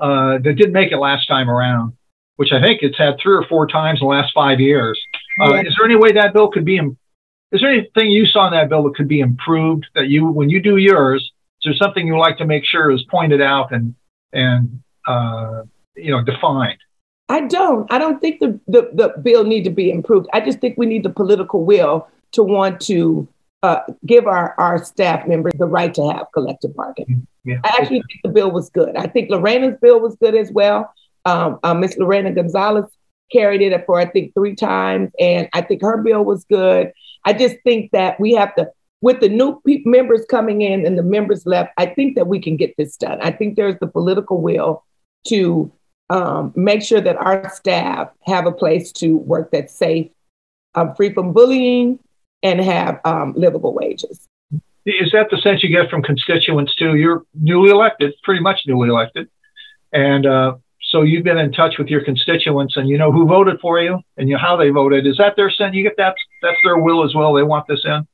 uh, 0.00 0.38
that 0.38 0.54
didn't 0.54 0.72
make 0.72 0.92
it 0.92 0.98
last 0.98 1.26
time 1.26 1.50
around, 1.50 1.96
which 2.36 2.52
I 2.52 2.60
think 2.60 2.82
it's 2.82 2.98
had 2.98 3.18
three 3.20 3.34
or 3.34 3.44
four 3.48 3.66
times 3.66 4.00
in 4.00 4.06
the 4.06 4.10
last 4.10 4.32
five 4.34 4.60
years. 4.60 4.98
Uh, 5.40 5.54
yeah. 5.54 5.60
Is 5.62 5.74
there 5.76 5.86
any 5.86 5.96
way 5.96 6.12
that 6.12 6.32
bill 6.32 6.48
could 6.48 6.64
be? 6.64 6.78
Is 7.50 7.60
there 7.60 7.70
anything 7.70 8.10
you 8.10 8.26
saw 8.26 8.46
in 8.46 8.52
that 8.52 8.68
bill 8.68 8.84
that 8.84 8.94
could 8.94 9.08
be 9.08 9.20
improved? 9.20 9.86
That 9.94 10.08
you, 10.08 10.26
when 10.26 10.50
you 10.50 10.60
do 10.62 10.76
yours, 10.76 11.22
is 11.22 11.64
there 11.64 11.74
something 11.74 12.06
you 12.06 12.18
like 12.18 12.38
to 12.38 12.46
make 12.46 12.64
sure 12.64 12.90
is 12.90 13.02
pointed 13.10 13.40
out 13.40 13.72
and 13.72 13.94
and 14.32 14.82
uh, 15.06 15.62
you 15.96 16.10
know 16.10 16.22
defined? 16.22 16.78
I 17.28 17.40
don't. 17.40 17.90
I 17.92 17.98
don't 17.98 18.20
think 18.20 18.40
the, 18.40 18.58
the 18.66 18.90
the 18.94 19.20
bill 19.20 19.44
need 19.44 19.64
to 19.64 19.70
be 19.70 19.90
improved. 19.90 20.28
I 20.32 20.40
just 20.40 20.60
think 20.60 20.78
we 20.78 20.86
need 20.86 21.02
the 21.02 21.10
political 21.10 21.64
will 21.64 22.08
to 22.32 22.42
want 22.42 22.80
to 22.82 23.28
uh, 23.62 23.80
give 24.06 24.26
our, 24.26 24.54
our 24.58 24.82
staff 24.84 25.26
members 25.26 25.52
the 25.58 25.66
right 25.66 25.92
to 25.94 26.10
have 26.10 26.26
collective 26.32 26.74
bargaining. 26.74 27.26
Yeah. 27.44 27.56
I 27.64 27.68
actually 27.80 28.02
think 28.02 28.20
the 28.22 28.30
bill 28.30 28.50
was 28.50 28.70
good. 28.70 28.96
I 28.96 29.06
think 29.06 29.30
Lorena's 29.30 29.78
bill 29.80 30.00
was 30.00 30.16
good 30.16 30.34
as 30.34 30.50
well. 30.52 30.92
Um, 31.24 31.58
uh, 31.62 31.74
Miss 31.74 31.96
Lorena 31.96 32.32
Gonzalez 32.32 32.86
carried 33.32 33.60
it 33.60 33.84
for, 33.84 33.98
I 33.98 34.06
think, 34.06 34.32
three 34.34 34.54
times, 34.54 35.10
and 35.18 35.48
I 35.52 35.60
think 35.62 35.82
her 35.82 35.98
bill 36.02 36.24
was 36.24 36.44
good. 36.44 36.92
I 37.24 37.32
just 37.32 37.56
think 37.64 37.90
that 37.92 38.18
we 38.18 38.32
have 38.34 38.54
to, 38.54 38.70
with 39.00 39.20
the 39.20 39.28
new 39.28 39.60
pe- 39.66 39.82
members 39.84 40.24
coming 40.30 40.62
in 40.62 40.86
and 40.86 40.96
the 40.96 41.02
members 41.02 41.44
left, 41.44 41.72
I 41.76 41.86
think 41.86 42.16
that 42.16 42.26
we 42.26 42.40
can 42.40 42.56
get 42.56 42.74
this 42.78 42.96
done. 42.96 43.18
I 43.20 43.32
think 43.32 43.56
there's 43.56 43.78
the 43.80 43.86
political 43.86 44.40
will 44.40 44.84
to 45.26 45.70
um, 46.10 46.52
make 46.56 46.82
sure 46.82 47.00
that 47.00 47.16
our 47.16 47.50
staff 47.54 48.10
have 48.22 48.46
a 48.46 48.52
place 48.52 48.92
to 48.92 49.16
work 49.16 49.50
that's 49.50 49.74
safe, 49.74 50.10
um, 50.74 50.94
free 50.94 51.12
from 51.12 51.32
bullying, 51.32 51.98
and 52.42 52.60
have 52.60 53.00
um, 53.04 53.34
livable 53.36 53.74
wages. 53.74 54.26
Is 54.86 55.10
that 55.12 55.28
the 55.30 55.36
sense 55.38 55.62
you 55.62 55.68
get 55.68 55.90
from 55.90 56.02
constituents 56.02 56.74
too? 56.74 56.96
You're 56.96 57.24
newly 57.34 57.70
elected, 57.70 58.14
pretty 58.22 58.40
much 58.40 58.62
newly 58.66 58.88
elected, 58.88 59.28
and 59.92 60.24
uh, 60.24 60.56
so 60.80 61.02
you've 61.02 61.24
been 61.24 61.36
in 61.38 61.52
touch 61.52 61.76
with 61.78 61.88
your 61.88 62.02
constituents, 62.02 62.76
and 62.76 62.88
you 62.88 62.96
know 62.96 63.12
who 63.12 63.26
voted 63.26 63.60
for 63.60 63.80
you, 63.80 64.00
and 64.16 64.28
you 64.28 64.36
know 64.36 64.40
how 64.40 64.56
they 64.56 64.70
voted. 64.70 65.06
Is 65.06 65.18
that 65.18 65.36
their 65.36 65.50
sense? 65.50 65.74
You 65.74 65.82
get 65.82 65.96
that? 65.98 66.14
That's 66.42 66.56
their 66.64 66.78
will 66.78 67.04
as 67.04 67.14
well. 67.14 67.34
They 67.34 67.42
want 67.42 67.66
this 67.68 67.84
in. 67.84 68.06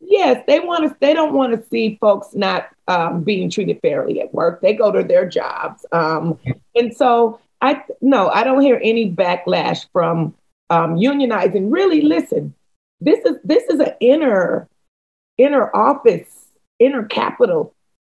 Yes, 0.00 0.42
they 0.46 0.60
want 0.60 0.88
to. 0.88 0.96
They 1.00 1.12
don't 1.12 1.34
want 1.34 1.52
to 1.52 1.68
see 1.68 1.98
folks 2.00 2.34
not 2.34 2.68
um, 2.86 3.22
being 3.24 3.50
treated 3.50 3.80
fairly 3.82 4.20
at 4.20 4.32
work. 4.32 4.60
They 4.60 4.74
go 4.74 4.92
to 4.92 5.02
their 5.02 5.28
jobs, 5.28 5.84
um, 5.92 6.38
and 6.74 6.96
so 6.96 7.40
I 7.60 7.82
no, 8.00 8.28
I 8.28 8.44
don't 8.44 8.60
hear 8.60 8.80
any 8.82 9.10
backlash 9.10 9.86
from 9.92 10.34
um, 10.70 10.96
unionizing. 10.96 11.72
Really, 11.72 12.02
listen, 12.02 12.54
this 13.00 13.24
is 13.24 13.38
this 13.42 13.64
is 13.64 13.80
an 13.80 13.94
inner 14.00 14.68
inner 15.36 15.74
office, 15.74 16.48
inner 16.78 17.04
capital 17.04 17.74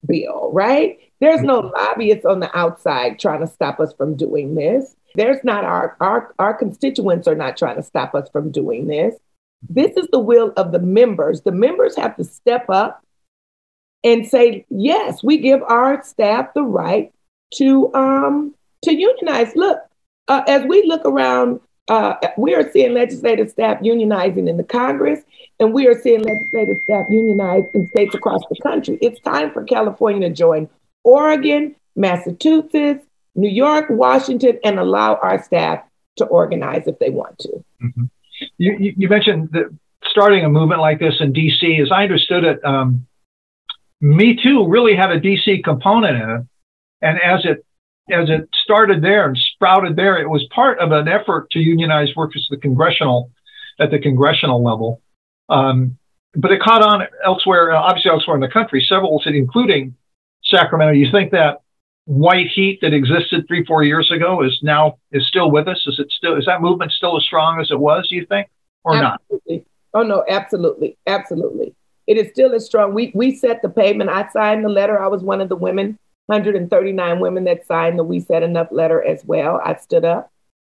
bill, 0.05 0.50
right? 0.53 1.00
There's 1.19 1.41
no 1.41 1.62
mm-hmm. 1.62 1.75
lobbyists 1.75 2.25
on 2.25 2.39
the 2.39 2.55
outside 2.57 3.19
trying 3.19 3.41
to 3.41 3.48
stop 3.48 3.79
us 3.79 3.93
from 3.93 4.15
doing 4.15 4.55
this. 4.55 4.95
There's 5.15 5.43
not 5.43 5.63
our, 5.63 5.98
our, 6.00 6.33
our 6.39 6.53
constituents 6.53 7.27
are 7.27 7.36
not 7.36 7.57
trying 7.57 7.75
to 7.75 7.83
stop 7.83 8.15
us 8.15 8.29
from 8.29 8.51
doing 8.51 8.88
this. 8.88 9.15
This 9.68 9.98
is 9.98 10.08
the 10.12 10.20
will 10.20 10.54
of 10.56 10.72
the 10.72 10.80
members. 10.80 11.42
The 11.42 11.51
members 11.51 11.96
have 11.98 12.16
to 12.18 12.24
step 12.24 12.70
up 12.70 13.04
and 14.04 14.25
say, 14.28 14.66
yes, 14.70 15.24
we 15.24 15.38
give 15.38 15.62
our 15.63 16.04
staff 16.04 16.54
the 16.54 16.63
right 16.63 17.12
to 17.56 17.94
um, 17.94 18.56
to 18.84 18.94
unionize. 18.94 19.56
Look, 19.56 19.80
uh, 20.28 20.44
as 20.48 20.63
we 20.66 20.84
look 20.84 21.04
around 21.06 21.60
uh, 21.89 22.16
we 22.38 22.54
are 22.54 22.72
seeing 22.72 22.94
legislative 22.94 23.50
staff 23.50 23.82
unionizing 23.82 24.48
in 24.48 24.58
the 24.58 24.63
Congress, 24.63 25.22
and 25.60 25.74
we 25.74 25.88
are 25.88 26.00
seeing 26.00 26.22
legislative 26.22 26.78
staff 26.84 27.08
unionize 27.10 27.63
in 27.74 27.88
states 27.89 28.13
across 28.13 28.42
the 28.50 28.56
country. 28.62 29.00
It's 29.01 29.20
time 29.22 29.51
for 29.51 29.63
California 29.63 30.30
to 30.30 30.34
join 30.34 30.70
Oregon, 31.04 31.75
Massachusetts, 31.96 33.04
New 33.34 33.50
York, 33.50 33.88
Washington, 33.89 34.60
and 34.63 34.80
allow 34.80 35.16
our 35.16 35.44
staff 35.44 35.84
to 36.18 36.25
organize 36.25 36.86
if 36.86 37.00
they 37.00 37.10
want 37.10 37.39
to. 37.39 37.66
Mm-hmm. 37.82 38.04
You, 38.58 38.93
you, 38.98 39.10
mentioned 39.10 39.50
that 39.51 39.75
starting 40.05 40.46
a 40.46 40.50
movement 40.50 40.81
like 40.81 41.00
this 41.00 41.15
in 41.19 41.34
DC. 41.34 41.81
As 41.81 41.91
I 41.91 42.03
understood 42.03 42.43
it, 42.43 42.63
um, 42.63 43.05
Me 44.01 44.38
Too 44.41 44.67
really 44.67 44.96
had 44.96 45.12
a 45.12 45.19
DC 45.19 45.63
component 45.63 46.15
in 46.22 46.29
it, 46.29 46.41
and 47.01 47.19
as 47.22 47.46
it 47.46 47.65
as 48.12 48.29
it 48.29 48.50
started 48.63 49.03
there 49.03 49.27
and 49.27 49.38
sprouted 49.38 49.96
there, 49.96 50.19
it 50.19 50.29
was 50.29 50.46
part 50.53 50.79
of 50.79 50.91
an 50.91 51.08
effort 51.08 51.50
to 51.51 51.60
unionize 51.60 52.10
workers 52.15 52.48
at 52.50 52.58
the 52.58 52.62
congressional 52.62 53.31
at 53.79 53.91
the 53.91 54.00
congressional 54.00 54.63
level. 54.63 55.01
Um, 55.50 55.98
but 56.36 56.51
it 56.51 56.62
caught 56.62 56.84
on 56.84 57.08
elsewhere, 57.25 57.72
obviously 57.74 58.12
elsewhere 58.12 58.36
in 58.36 58.41
the 58.41 58.50
country, 58.50 58.86
several 58.88 59.19
cities, 59.19 59.41
including 59.41 59.96
Sacramento. 60.43 60.93
You 60.93 61.12
think 61.12 61.31
that 61.31 61.62
white 62.10 62.48
heat 62.48 62.80
that 62.82 62.92
existed 62.92 63.48
three, 63.48 63.63
four 63.66 63.84
years 63.84 64.10
ago 64.10 64.42
is 64.42 64.60
now 64.63 64.98
is 65.12 65.28
still 65.28 65.51
with 65.51 65.68
us? 65.68 65.86
Is 65.86 66.00
it 66.00 66.10
still 66.10 66.36
is 66.36 66.46
that 66.46 66.60
movement 66.60 66.92
still 66.92 67.16
as 67.16 67.24
strong 67.24 67.62
as 67.62 67.70
it 67.70 67.80
was? 67.80 68.10
Do 68.10 68.16
you 68.16 68.25
think, 68.25 68.50
or 68.84 68.96
Absolutely. 68.96 69.58
not? 69.58 69.66
Oh 69.94 70.04
no, 70.04 70.25
absolutely, 70.28 70.98
absolutely. 71.06 71.75
It 72.08 72.18
is 72.18 72.32
still 72.32 72.56
as 72.56 72.66
strong. 72.66 72.96
We 72.96 73.12
we 73.13 73.36
set 73.36 73.62
the 73.62 73.70
pavement. 73.70 74.10
I 74.10 74.28
signed 74.30 74.66
the 74.66 74.70
letter. 74.70 75.00
I 75.00 75.08
was 75.08 75.22
one 75.22 75.39
of 75.39 75.50
the 75.50 75.56
women, 75.56 76.00
139 76.25 77.20
women 77.20 77.44
that 77.44 77.68
signed 77.68 78.00
the 78.00 78.04
We 78.04 78.20
Said 78.22 78.42
Enough 78.42 78.70
letter 78.72 79.04
as 79.04 79.24
well. 79.25 79.62
I 79.63 79.75
stood 79.75 80.04
up. 80.04 80.32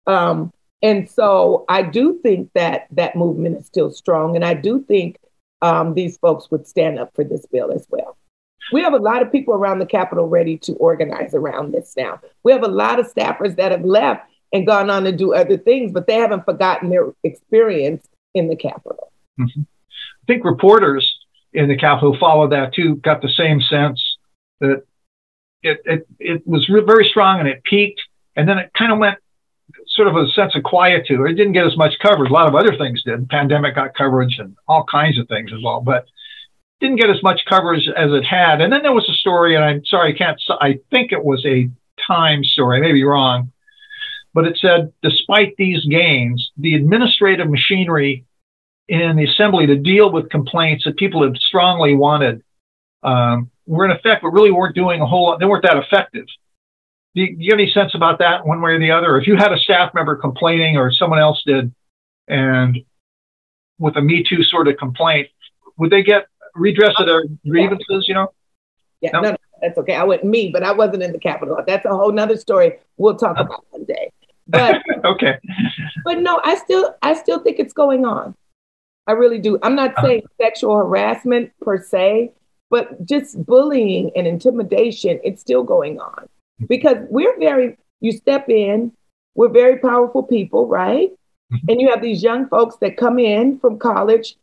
Um, 0.07 0.53
and 0.81 1.09
so 1.09 1.65
I 1.67 1.81
do 1.81 2.17
think 2.23 2.51
that 2.53 2.87
that 2.91 3.17
movement 3.17 3.57
is 3.57 3.65
still 3.65 3.91
strong. 3.91 4.37
And 4.37 4.45
I 4.45 4.53
do 4.53 4.85
think 4.87 5.17
um, 5.61 5.95
these 5.95 6.17
folks 6.17 6.49
would 6.49 6.65
stand 6.65 6.97
up 6.97 7.13
for 7.13 7.25
this 7.25 7.45
bill 7.51 7.73
as 7.73 7.85
well. 7.89 8.15
We 8.71 8.81
have 8.81 8.93
a 8.93 8.97
lot 8.97 9.21
of 9.21 9.31
people 9.31 9.53
around 9.53 9.79
the 9.79 9.85
Capitol 9.85 10.27
ready 10.27 10.57
to 10.59 10.73
organize 10.73 11.33
around 11.33 11.73
this 11.73 11.93
now. 11.95 12.19
We 12.43 12.51
have 12.51 12.63
a 12.63 12.67
lot 12.67 12.99
of 12.99 13.11
staffers 13.11 13.55
that 13.57 13.71
have 13.71 13.85
left 13.85 14.29
and 14.53 14.65
gone 14.65 14.89
on 14.89 15.03
to 15.03 15.11
do 15.11 15.33
other 15.33 15.57
things, 15.57 15.91
but 15.91 16.07
they 16.07 16.15
haven't 16.15 16.45
forgotten 16.45 16.89
their 16.89 17.13
experience 17.23 18.07
in 18.33 18.47
the 18.47 18.55
Capitol. 18.55 19.11
Mm-hmm. 19.39 19.61
I 19.61 20.25
think 20.27 20.45
reporters 20.45 21.13
in 21.53 21.67
the 21.67 21.77
Capitol 21.77 22.17
followed 22.19 22.51
that 22.51 22.73
too, 22.73 22.95
got 22.95 23.21
the 23.21 23.29
same 23.29 23.61
sense 23.61 24.01
that 24.59 24.83
it, 25.61 25.81
it, 25.85 26.07
it 26.19 26.47
was 26.47 26.67
re- 26.69 26.83
very 26.85 27.07
strong 27.07 27.39
and 27.39 27.47
it 27.47 27.63
peaked, 27.63 28.01
and 28.35 28.47
then 28.47 28.57
it 28.57 28.71
kind 28.77 28.91
of 28.91 28.99
went 28.99 29.17
sort 29.87 30.07
of 30.07 30.15
a 30.15 30.27
sense 30.29 30.55
of 30.55 30.63
quietude. 30.63 31.29
It 31.29 31.35
didn't 31.35 31.53
get 31.53 31.65
as 31.65 31.77
much 31.77 31.93
coverage. 32.01 32.29
A 32.29 32.33
lot 32.33 32.47
of 32.47 32.55
other 32.55 32.77
things 32.77 33.03
did. 33.03 33.29
Pandemic 33.29 33.75
got 33.75 33.95
coverage 33.95 34.37
and 34.39 34.55
all 34.67 34.85
kinds 34.89 35.17
of 35.17 35.27
things 35.27 35.51
as 35.53 35.61
well, 35.63 35.81
but 35.81 36.05
didn't 36.85 36.99
get 36.99 37.09
as 37.09 37.23
much 37.23 37.41
coverage 37.49 37.87
as 37.87 38.11
it 38.11 38.23
had. 38.23 38.61
And 38.61 38.71
then 38.71 38.83
there 38.83 38.93
was 38.93 39.09
a 39.09 39.13
story, 39.13 39.55
and 39.55 39.63
I'm 39.63 39.83
sorry, 39.85 40.13
I 40.13 40.17
can't. 40.17 40.39
I 40.61 40.79
think 40.91 41.11
it 41.11 41.23
was 41.23 41.43
a 41.45 41.69
Time 42.07 42.43
story. 42.43 42.77
I 42.77 42.81
may 42.81 42.91
be 42.91 43.05
wrong, 43.05 43.51
but 44.33 44.45
it 44.45 44.59
said 44.61 44.91
despite 45.01 45.55
these 45.57 45.83
gains, 45.85 46.51
the 46.57 46.75
administrative 46.75 47.49
machinery 47.49 48.25
in 48.87 49.15
the 49.15 49.23
assembly 49.23 49.65
to 49.65 49.77
deal 49.77 50.11
with 50.11 50.29
complaints 50.29 50.83
that 50.83 50.97
people 50.97 51.23
had 51.23 51.37
strongly 51.37 51.95
wanted 51.95 52.43
um, 53.01 53.49
were 53.65 53.85
in 53.85 53.91
effect, 53.91 54.21
but 54.21 54.29
really 54.29 54.51
weren't 54.51 54.75
doing 54.75 55.01
a 55.01 55.05
whole 55.07 55.27
lot. 55.27 55.39
They 55.39 55.45
weren't 55.45 55.63
that 55.63 55.77
effective. 55.77 56.25
Do 57.15 57.21
you, 57.21 57.37
do 57.37 57.43
you 57.43 57.51
have 57.51 57.59
any 57.59 57.71
sense 57.71 57.95
about 57.95 58.19
that, 58.19 58.45
one 58.45 58.61
way 58.61 58.71
or 58.71 58.79
the 58.79 58.91
other? 58.91 59.17
If 59.17 59.25
you 59.25 59.37
had 59.37 59.53
a 59.53 59.57
staff 59.57 59.93
member 59.95 60.17
complaining, 60.17 60.75
or 60.75 60.91
someone 60.91 61.19
else 61.19 61.41
did, 61.45 61.73
and 62.27 62.77
with 63.79 63.95
a 63.95 64.01
Me 64.01 64.23
Too 64.27 64.43
sort 64.43 64.67
of 64.67 64.77
complaint, 64.77 65.29
would 65.77 65.91
they 65.91 66.03
get 66.03 66.27
redress 66.55 66.93
of 66.97 67.05
their 67.05 67.23
grievances? 67.47 68.05
You 68.07 68.15
know? 68.15 68.33
Yeah, 69.01 69.11
no, 69.13 69.21
no 69.21 69.35
that's 69.61 69.77
okay. 69.77 69.95
I 69.95 70.03
went 70.03 70.23
me, 70.23 70.49
but 70.49 70.63
I 70.63 70.71
wasn't 70.71 71.03
in 71.03 71.11
the 71.11 71.19
Capitol. 71.19 71.57
That's 71.65 71.85
a 71.85 71.89
whole 71.89 72.11
nother 72.11 72.37
story. 72.37 72.79
We'll 72.97 73.15
talk 73.15 73.37
about 73.39 73.65
one 73.69 73.85
day. 73.85 74.11
But 74.47 74.81
okay. 75.05 75.37
But 76.03 76.19
no, 76.19 76.39
I 76.43 76.55
still 76.55 76.95
I 77.01 77.13
still 77.13 77.39
think 77.39 77.59
it's 77.59 77.73
going 77.73 78.05
on. 78.05 78.35
I 79.07 79.13
really 79.13 79.39
do. 79.39 79.59
I'm 79.63 79.75
not 79.75 79.91
uh-huh. 79.91 80.07
saying 80.07 80.23
sexual 80.41 80.77
harassment 80.77 81.51
per 81.61 81.81
se, 81.81 82.31
but 82.69 83.05
just 83.05 83.43
bullying 83.45 84.11
and 84.15 84.27
intimidation, 84.27 85.19
it's 85.23 85.41
still 85.41 85.63
going 85.63 85.99
on. 85.99 86.23
Mm-hmm. 86.23 86.65
Because 86.67 86.97
we're 87.09 87.37
very, 87.39 87.77
you 87.99 88.11
step 88.11 88.49
in, 88.49 88.91
we're 89.35 89.49
very 89.49 89.77
powerful 89.77 90.23
people, 90.23 90.67
right? 90.67 91.11
Mm-hmm. 91.53 91.69
And 91.69 91.81
you 91.81 91.89
have 91.89 92.01
these 92.01 92.23
young 92.23 92.47
folks 92.47 92.77
that 92.77 92.97
come 92.97 93.19
in 93.19 93.59
from 93.59 93.77
college 93.77 94.35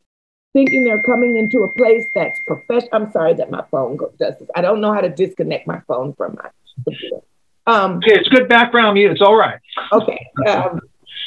thinking 0.53 0.85
they're 0.85 1.03
coming 1.03 1.37
into 1.37 1.63
a 1.63 1.69
place 1.69 2.07
that's 2.15 2.39
professional. 2.47 2.91
I'm 2.93 3.13
sorry 3.13 3.35
that 3.35 3.51
my 3.51 3.65
phone 3.71 3.97
does 4.19 4.39
this. 4.39 4.49
I 4.55 4.61
don't 4.61 4.81
know 4.81 4.93
how 4.93 5.01
to 5.01 5.09
disconnect 5.09 5.67
my 5.67 5.81
phone 5.87 6.13
from 6.15 6.39
my 6.43 6.51
computer. 6.85 7.21
Um, 7.67 7.97
okay, 7.99 8.15
it's 8.15 8.29
good 8.29 8.49
background 8.49 8.95
music. 8.95 9.13
It's 9.13 9.23
all 9.23 9.37
right. 9.37 9.59
Okay. 9.93 10.27
Um, 10.47 10.81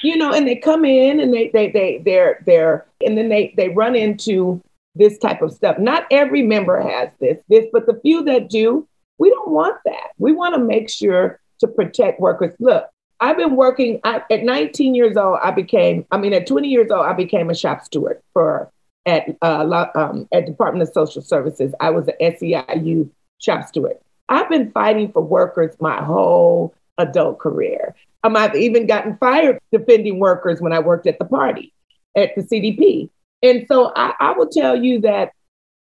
you 0.03 0.17
know, 0.17 0.33
and 0.33 0.47
they 0.47 0.55
come 0.55 0.85
in 0.85 1.19
and 1.19 1.33
they 1.33 1.49
they 1.49 1.71
they 1.71 2.01
they're 2.03 2.43
they're 2.45 2.85
and 3.05 3.17
then 3.17 3.29
they 3.29 3.53
they 3.55 3.69
run 3.69 3.95
into 3.95 4.61
this 4.95 5.17
type 5.17 5.41
of 5.41 5.53
stuff. 5.53 5.77
Not 5.77 6.05
every 6.09 6.41
member 6.41 6.81
has 6.81 7.09
this, 7.19 7.37
this, 7.49 7.65
but 7.71 7.85
the 7.85 7.99
few 8.01 8.23
that 8.23 8.49
do, 8.49 8.87
we 9.17 9.29
don't 9.29 9.51
want 9.51 9.77
that. 9.85 10.11
We 10.17 10.31
want 10.31 10.55
to 10.55 10.61
make 10.61 10.89
sure 10.89 11.39
to 11.59 11.67
protect 11.67 12.19
workers. 12.19 12.53
Look, 12.59 12.87
I've 13.19 13.37
been 13.37 13.55
working 13.55 13.99
I, 14.03 14.23
at 14.31 14.43
19 14.43 14.95
years 14.95 15.17
old. 15.17 15.39
I 15.43 15.51
became, 15.51 16.05
I 16.11 16.17
mean, 16.17 16.33
at 16.33 16.47
20 16.47 16.67
years 16.67 16.91
old, 16.91 17.05
I 17.05 17.13
became 17.13 17.49
a 17.49 17.55
shop 17.55 17.83
steward 17.83 18.21
for 18.33 18.71
at 19.05 19.35
uh, 19.41 19.85
um, 19.95 20.27
at 20.31 20.45
Department 20.45 20.87
of 20.87 20.93
Social 20.93 21.21
Services. 21.21 21.73
I 21.79 21.89
was 21.91 22.07
an 22.07 22.15
SEIU 22.21 23.09
shop 23.39 23.67
steward. 23.67 23.97
I've 24.29 24.49
been 24.49 24.71
fighting 24.71 25.11
for 25.11 25.21
workers 25.21 25.75
my 25.79 26.03
whole 26.03 26.73
adult 26.97 27.39
career. 27.39 27.95
Um, 28.23 28.35
I've 28.35 28.55
even 28.55 28.87
gotten 28.87 29.17
fired 29.17 29.59
defending 29.71 30.19
workers 30.19 30.59
when 30.59 30.73
I 30.73 30.79
worked 30.79 31.05
at 31.05 31.19
the 31.19 31.25
party 31.25 31.73
at 32.15 32.33
the 32.35 32.41
CDP. 32.41 33.09
And 33.43 33.65
so 33.67 33.91
I, 33.95 34.13
I 34.19 34.31
will 34.31 34.47
tell 34.47 34.75
you 34.75 35.01
that 35.01 35.31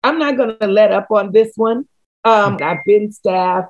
I'm 0.03 0.19
not 0.19 0.37
going 0.37 0.55
to 0.59 0.67
let 0.67 0.91
up 0.91 1.09
on 1.09 1.31
this 1.31 1.53
one. 1.55 1.87
Um, 2.23 2.57
I've 2.61 2.83
been 2.85 3.11
staff, 3.11 3.65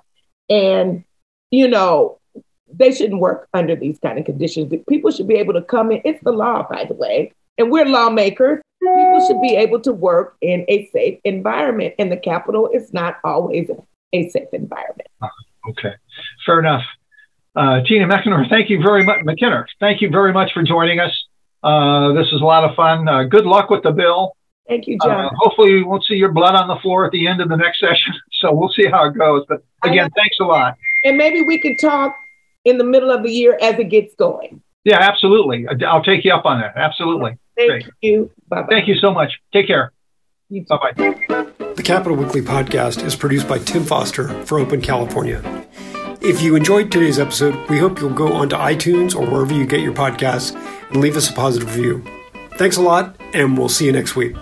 and 0.50 1.04
you 1.52 1.68
know, 1.68 2.20
they 2.74 2.92
shouldn't 2.92 3.22
work 3.22 3.48
under 3.54 3.76
these 3.76 4.00
kind 4.00 4.20
of 4.20 4.26
conditions. 4.26 4.74
People 4.90 5.12
should 5.12 5.28
be 5.28 5.36
able 5.36 5.54
to 5.54 5.62
come 5.62 5.92
in. 5.92 6.02
It's 6.04 6.22
the 6.24 6.32
law, 6.32 6.68
by 6.70 6.86
the 6.86 6.96
way, 6.96 7.34
and 7.58 7.72
we're 7.72 7.86
lawmakers. 7.86 8.62
People 8.82 9.26
should 9.28 9.42
be 9.42 9.56
able 9.56 9.80
to 9.82 9.92
work 9.92 10.38
in 10.42 10.66
a 10.68 10.88
safe 10.94 11.20
environment, 11.24 11.96
and 12.00 12.12
the 12.12 12.18
Capitol 12.18 12.70
is 12.74 12.94
not 12.94 13.18
always 13.24 13.70
a 14.14 14.30
safe 14.30 14.48
environment. 14.54 15.10
Okay, 15.70 15.94
fair 16.46 16.60
enough. 16.60 16.84
Uh, 17.56 17.82
Tina 17.86 18.06
McInerney, 18.06 18.48
thank 18.50 18.70
you 18.70 18.82
very 18.82 19.04
much. 19.04 19.26
McKinnor, 19.26 19.66
thank 19.80 20.02
you 20.02 20.10
very 20.10 20.32
much 20.32 20.54
for 20.54 20.64
joining 20.64 21.00
us. 21.00 21.12
Uh, 21.64 22.14
this 22.14 22.28
is 22.28 22.40
a 22.42 22.46
lot 22.46 22.64
of 22.64 22.76
fun. 22.76 23.08
Uh, 23.08 23.24
good 23.24 23.46
luck 23.46 23.70
with 23.70 23.84
the 23.84 23.92
bill. 23.92 24.34
Thank 24.68 24.86
you, 24.88 24.98
John. 25.04 25.26
Uh, 25.26 25.30
hopefully, 25.38 25.74
we 25.74 25.84
won't 25.84 26.04
see 26.04 26.16
your 26.16 26.32
blood 26.32 26.56
on 26.56 26.68
the 26.68 26.76
floor 26.78 27.06
at 27.06 27.12
the 27.12 27.28
end 27.28 27.42
of 27.42 27.50
the 27.50 27.58
next 27.58 27.80
session. 27.82 28.14
So 28.42 28.54
we'll 28.54 28.70
see 28.70 28.86
how 28.86 29.06
it 29.08 29.18
goes. 29.18 29.44
But 29.50 29.64
again, 29.84 30.10
thanks 30.16 30.38
a 30.40 30.44
lot. 30.44 30.78
And 31.04 31.18
maybe 31.18 31.42
we 31.42 31.60
could 31.60 31.80
talk 31.80 32.16
in 32.66 32.78
the 32.78 32.84
middle 32.84 33.10
of 33.10 33.24
the 33.24 33.32
year 33.32 33.58
as 33.62 33.80
it 33.80 33.86
gets 33.86 34.14
going. 34.16 34.62
Yeah, 34.84 35.00
absolutely. 35.00 35.66
I'll 35.86 36.04
take 36.04 36.24
you 36.24 36.34
up 36.34 36.46
on 36.46 36.62
that. 36.62 36.78
Absolutely. 36.78 37.38
Thank 37.58 37.70
Great. 37.70 37.86
you. 38.02 38.32
Bye 38.48 38.64
Thank 38.70 38.88
you 38.88 38.96
so 38.96 39.12
much. 39.12 39.34
Take 39.52 39.68
care. 39.68 39.92
Bye 40.50 40.66
bye. 40.70 41.48
The 41.76 41.84
Capitol 41.84 42.16
Weekly 42.16 42.42
podcast 42.42 43.04
is 43.04 43.16
produced 43.16 43.48
by 43.48 43.60
Tim 43.60 43.84
Foster 43.84 44.30
for 44.46 44.60
Open 44.60 44.80
California. 44.82 45.42
If 46.22 46.42
you 46.42 46.56
enjoyed 46.56 46.92
today's 46.92 47.20
episode, 47.20 47.70
we 47.70 47.78
hope 47.78 48.00
you'll 48.00 48.14
go 48.14 48.32
onto 48.34 48.56
iTunes 48.56 49.16
or 49.16 49.30
wherever 49.30 49.54
you 49.54 49.66
get 49.66 49.82
your 49.82 49.94
podcasts 49.94 50.56
and 50.90 50.98
leave 51.02 51.18
us 51.18 51.30
a 51.30 51.34
positive 51.34 51.76
review. 51.76 52.04
Thanks 52.58 52.78
a 52.78 52.82
lot, 52.82 53.16
and 53.34 53.58
we'll 53.58 53.70
see 53.70 53.86
you 53.86 53.92
next 53.92 54.16
week. 54.16 54.36